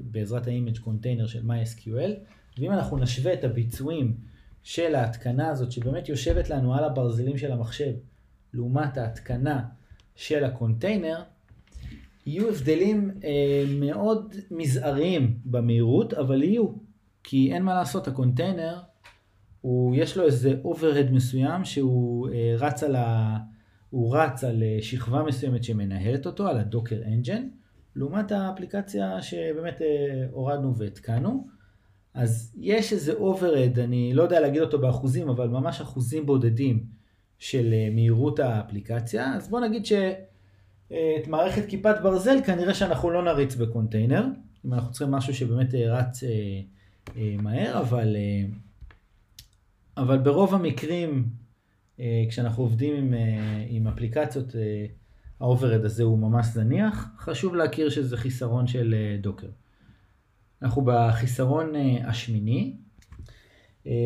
בעזרת 0.03 0.47
ה 0.47 0.52
image 0.52 0.77
קונטיינר 0.77 1.27
של 1.27 1.41
MySQL, 1.41 2.11
ואם 2.57 2.71
אנחנו 2.71 2.97
נשווה 2.97 3.33
את 3.33 3.43
הביצועים 3.43 4.13
של 4.63 4.95
ההתקנה 4.95 5.49
הזאת, 5.49 5.71
שבאמת 5.71 6.09
יושבת 6.09 6.49
לנו 6.49 6.75
על 6.75 6.83
הברזלים 6.83 7.37
של 7.37 7.51
המחשב, 7.51 7.93
לעומת 8.53 8.97
ההתקנה 8.97 9.65
של 10.15 10.43
הקונטיינר, 10.43 11.23
יהיו 12.25 12.49
הבדלים 12.49 13.11
אה, 13.23 13.63
מאוד 13.79 14.35
מזעריים 14.51 15.39
במהירות, 15.45 16.13
אבל 16.13 16.43
יהיו. 16.43 16.67
כי 17.23 17.53
אין 17.53 17.63
מה 17.63 17.73
לעשות, 17.73 18.07
הקונטיינר, 18.07 18.79
הוא, 19.61 19.95
יש 19.95 20.17
לו 20.17 20.25
איזה 20.25 20.55
overhead 20.63 21.11
מסוים 21.11 21.65
שהוא 21.65 22.29
אה, 22.29 22.55
רץ 22.57 22.83
על 22.83 22.95
ה... 22.95 23.37
הוא 23.89 24.17
רץ 24.17 24.43
על 24.43 24.63
אה, 24.63 24.77
שכבה 24.81 25.23
מסוימת 25.23 25.63
שמנהלת 25.63 26.25
אותו, 26.25 26.47
על 26.47 26.57
ה 26.57 26.63
Docker 26.63 27.01
engine, 27.05 27.47
לעומת 27.95 28.31
האפליקציה 28.31 29.21
שבאמת 29.21 29.81
אה, 29.81 30.25
הורדנו 30.31 30.77
והתקנו. 30.77 31.47
אז 32.13 32.53
יש 32.57 32.93
איזה 32.93 33.13
overhead, 33.13 33.79
אני 33.79 34.13
לא 34.13 34.23
יודע 34.23 34.39
להגיד 34.39 34.61
אותו 34.61 34.79
באחוזים, 34.79 35.29
אבל 35.29 35.47
ממש 35.47 35.81
אחוזים 35.81 36.25
בודדים 36.25 36.83
של 37.39 37.73
אה, 37.73 37.89
מהירות 37.91 38.39
האפליקציה. 38.39 39.35
אז 39.35 39.49
בוא 39.49 39.59
נגיד 39.59 39.85
שאת 39.85 41.27
מערכת 41.27 41.65
כיפת 41.65 41.95
ברזל 42.03 42.37
כנראה 42.45 42.73
שאנחנו 42.73 43.09
לא 43.09 43.23
נריץ 43.23 43.55
בקונטיינר, 43.55 44.25
אם 44.65 44.73
אנחנו 44.73 44.91
צריכים 44.91 45.11
משהו 45.11 45.33
שבאמת 45.33 45.73
רץ 45.73 46.23
מהר, 47.15 47.79
אבל, 47.79 48.15
אבל 49.99 50.17
ברוב 50.17 50.53
המקרים 50.53 51.29
אה, 51.99 52.23
כשאנחנו 52.29 52.63
עובדים 52.63 52.95
עם, 52.95 53.13
אה, 53.13 53.65
עם 53.67 53.87
אפליקציות, 53.87 54.55
אה, 54.55 54.85
ה 55.39 55.44
overhead 55.44 55.85
הזה 55.85 56.03
הוא 56.03 56.19
ממש 56.19 56.45
זניח. 56.45 57.07
חשוב 57.17 57.55
להכיר 57.55 57.89
שזה 57.89 58.17
חיסרון 58.17 58.67
של 58.67 58.95
Docker. 59.21 59.49
אנחנו 60.61 60.81
בחיסרון 60.85 61.73
השמיני, 62.03 62.77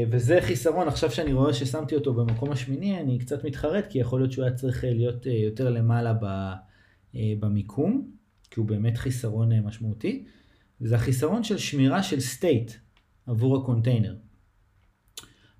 וזה 0.09 0.39
חיסרון, 0.41 0.87
עכשיו 0.87 1.11
שאני 1.11 1.33
רואה 1.33 1.53
ששמתי 1.53 1.95
אותו 1.95 2.13
במקום 2.13 2.51
השמיני, 2.51 2.99
אני 2.99 3.19
קצת 3.19 3.43
מתחרט, 3.45 3.85
כי 3.89 3.99
יכול 3.99 4.19
להיות 4.19 4.31
שהוא 4.31 4.45
היה 4.45 4.53
צריך 4.53 4.83
להיות 4.83 5.25
יותר 5.25 5.69
למעלה 5.69 6.13
במיקום, 7.13 8.11
כי 8.51 8.59
הוא 8.59 8.67
באמת 8.67 8.97
חיסרון 8.97 9.59
משמעותי, 9.59 10.25
וזה 10.81 10.95
החיסרון 10.95 11.43
של 11.43 11.57
שמירה 11.57 12.03
של 12.03 12.17
state 12.17 12.71
עבור 13.27 13.57
הקונטיינר. 13.57 14.15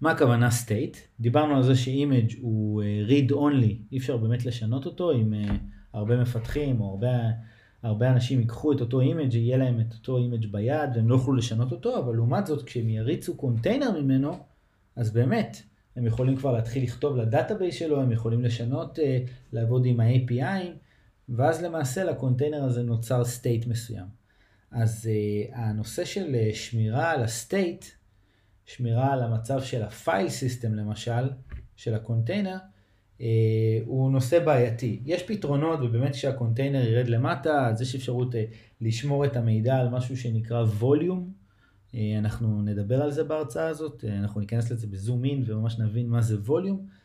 מה 0.04 0.12
הכוונה 0.12 0.50
state? 0.50 0.98
דיברנו 1.20 1.56
על 1.56 1.64
זה 1.64 1.76
ש 1.76 1.92
image 1.92 2.34
הוא 2.42 2.84
אה, 2.84 3.04
read 3.08 3.32
only, 3.32 3.92
אי 3.92 3.98
אפשר 3.98 4.18
באמת 4.18 4.46
לשנות 4.46 4.86
אותו, 4.86 5.12
אם 5.12 5.34
uh, 5.34 5.52
הרבה 5.94 6.22
מפתחים 6.22 6.82
או 6.82 6.90
הרבה, 6.90 7.08
הרבה 7.84 8.12
אנשים 8.12 8.40
ייקחו 8.40 8.72
את 8.72 8.82
אותו 8.82 9.02
image, 9.02 9.34
יהיה 9.34 9.58
להם 9.58 9.80
את 9.80 9.94
אותו 9.94 10.18
image 10.18 10.52
ביד 10.52 10.90
והם 10.96 11.10
לא 11.10 11.16
יוכלו 11.16 11.34
לשנות 11.34 11.72
אותו, 11.72 11.98
אבל 11.98 12.16
לעומת 12.16 12.48
זאת 12.48 12.64
כשהם 12.66 12.90
יריצו 12.90 13.38
קונטיינר 13.38 14.02
ממנו, 14.02 14.40
אז 14.96 15.12
באמת, 15.12 15.58
הם 15.96 16.06
יכולים 16.06 16.36
כבר 16.36 16.52
להתחיל 16.52 16.84
לכתוב 16.84 17.18
ל 17.18 17.24
database 17.24 17.76
שלו, 17.76 18.02
הם 18.02 18.12
יכולים 18.12 18.44
לשנות, 18.44 19.00
uh, 19.00 19.02
לעבוד 19.54 19.86
עם 19.86 20.00
ה-API, 20.00 20.66
ואז 21.30 21.64
למעשה 21.64 22.04
לקונטיינר 22.04 22.64
הזה 22.64 22.84
נוצר 22.84 23.22
state 23.22 23.70
מסוים. 23.70 24.06
אז 24.72 25.10
הנושא 25.54 26.06
של 26.06 26.36
שמירה 26.54 27.12
על 27.12 27.24
ה-state, 27.24 28.03
שמירה 28.66 29.14
על 29.14 29.24
המצב 29.24 29.62
של 29.62 29.84
ה 29.84 29.93
file 29.93 30.30
system 30.30 30.74
למשל, 30.74 31.30
של 31.76 31.94
הקונטיינר, 31.94 32.58
אה, 33.22 33.80
הוא 33.86 34.12
נושא 34.12 34.46
בעייתי. 34.46 35.00
יש 35.06 35.24
פתרונות, 35.24 35.80
ובאמת 35.84 36.12
כשהקונטיינר 36.12 36.88
ירד 36.88 37.08
למטה, 37.08 37.68
אז 37.68 37.82
יש 37.82 37.96
אפשרות 37.96 38.36
אה, 38.36 38.46
לשמור 38.82 39.26
את 39.26 39.36
המידע 39.36 39.76
על 39.76 39.90
משהו 39.90 40.18
שנקרא 40.18 40.64
volume. 40.64 41.32
אה, 41.96 42.16
אנחנו 42.18 42.62
נדבר 42.62 43.02
על 43.02 43.12
זה 43.12 43.24
בהרצאה 43.24 43.68
הזאת, 43.68 44.06
אנחנו 44.06 44.42
ניכנס 44.42 44.72
לזה 44.72 44.88
ב 44.88 44.95
zoom 44.95 45.26
in 45.26 45.44
וממש 45.46 45.80
נבין 45.80 46.10
מה 46.10 46.22
זה 46.22 46.36
volume. 46.40 47.04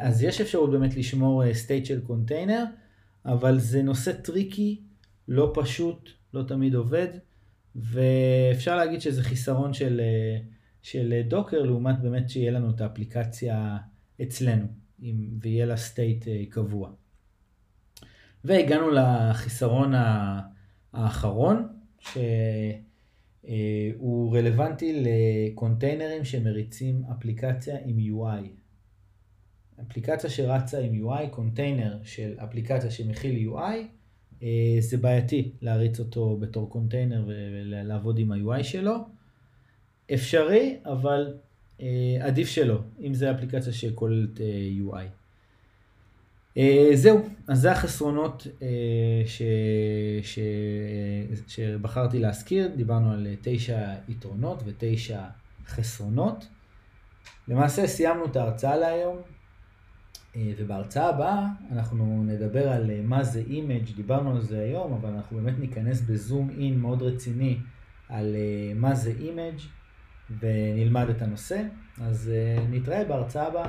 אז 0.00 0.22
יש 0.22 0.40
אפשרות 0.40 0.70
באמת 0.70 0.96
לשמור 0.96 1.44
state 1.44 1.84
של 1.84 2.00
קונטיינר, 2.00 2.64
אבל 3.26 3.58
זה 3.58 3.82
נושא 3.82 4.12
tricky, 4.12 4.80
לא 5.28 5.52
פשוט, 5.54 6.10
לא 6.34 6.42
תמיד 6.42 6.74
עובד, 6.74 7.08
ואפשר 7.76 8.76
להגיד 8.76 9.00
שזה 9.00 9.22
חיסרון 9.22 9.72
של... 9.72 10.00
של 10.84 11.22
Docker, 11.28 11.62
לעומת 11.62 12.00
באמת 12.00 12.30
שיהיה 12.30 12.50
לנו 12.50 12.70
את 12.70 12.80
האפליקציה 12.80 13.76
אצלנו, 14.22 14.66
ויהיה 15.40 15.66
לה 15.66 15.76
state 15.76 16.28
אה, 16.28 16.42
קבוע. 16.50 16.90
והגענו 18.44 18.90
לחיסרון 18.90 19.92
האחרון, 20.92 21.68
שהוא 22.00 22.22
רלוונטי 24.36 25.04
לקונטיינרים 25.04 26.24
שמריצים 26.24 27.02
אפליקציה 27.12 27.76
עם 27.84 27.98
UI. 27.98 28.48
אפליקציה 29.82 30.30
שרצה 30.30 30.80
עם 30.80 31.04
UI, 31.04 31.28
קונטיינר 31.30 31.98
של 32.02 32.34
אפליקציה 32.38 32.90
שמכיל 32.90 33.50
UI, 33.50 33.76
אה, 34.42 34.76
זה 34.80 34.96
בעייתי 34.96 35.52
להריץ 35.60 36.00
אותו 36.00 36.36
בתור 36.36 36.70
קונטיינר 36.70 37.24
ולעבוד 37.26 38.18
עם 38.18 38.32
ה-UI 38.32 38.62
שלו. 38.62 39.13
אפשרי, 40.14 40.76
אבל 40.84 41.34
אה, 41.80 41.86
עדיף 42.20 42.48
שלא, 42.48 42.78
אם 43.02 43.14
זה 43.14 43.30
אפליקציה 43.30 43.72
שכוללת 43.72 44.40
אה, 44.40 44.46
UI. 44.80 45.06
אה, 46.58 46.90
זהו, 46.94 47.28
אז 47.48 47.60
זה 47.60 47.72
החסרונות 47.72 48.46
אה, 48.62 48.68
ש, 49.26 49.42
ש, 50.22 50.38
שבחרתי 51.48 52.18
להזכיר, 52.18 52.68
דיברנו 52.76 53.12
על 53.12 53.26
תשע 53.42 53.94
יתרונות 54.08 54.62
ותשע 54.66 55.22
חסרונות. 55.66 56.46
למעשה 57.48 57.86
סיימנו 57.86 58.24
את 58.24 58.36
ההרצאה 58.36 58.76
להיום, 58.76 59.16
אה, 60.36 60.52
ובהרצאה 60.58 61.08
הבאה 61.08 61.46
אנחנו 61.72 62.24
נדבר 62.26 62.68
על 62.68 62.90
אה, 62.90 63.00
מה 63.02 63.24
זה 63.24 63.42
image, 63.50 63.94
דיברנו 63.96 64.30
על 64.30 64.40
זה 64.40 64.60
היום, 64.60 64.92
אבל 64.92 65.10
אנחנו 65.10 65.36
באמת 65.36 65.58
ניכנס 65.58 66.00
ב-zoom 66.00 66.50
in 66.58 66.78
מאוד 66.80 67.02
רציני 67.02 67.58
על 68.08 68.34
אה, 68.34 68.72
מה 68.74 68.94
זה 68.94 69.12
image. 69.20 69.58
ונלמד 70.40 71.08
את 71.08 71.22
הנושא. 71.22 71.62
אז 72.00 72.30
נתראה 72.70 73.04
בהרצאה 73.04 73.46
הבאה. 73.46 73.68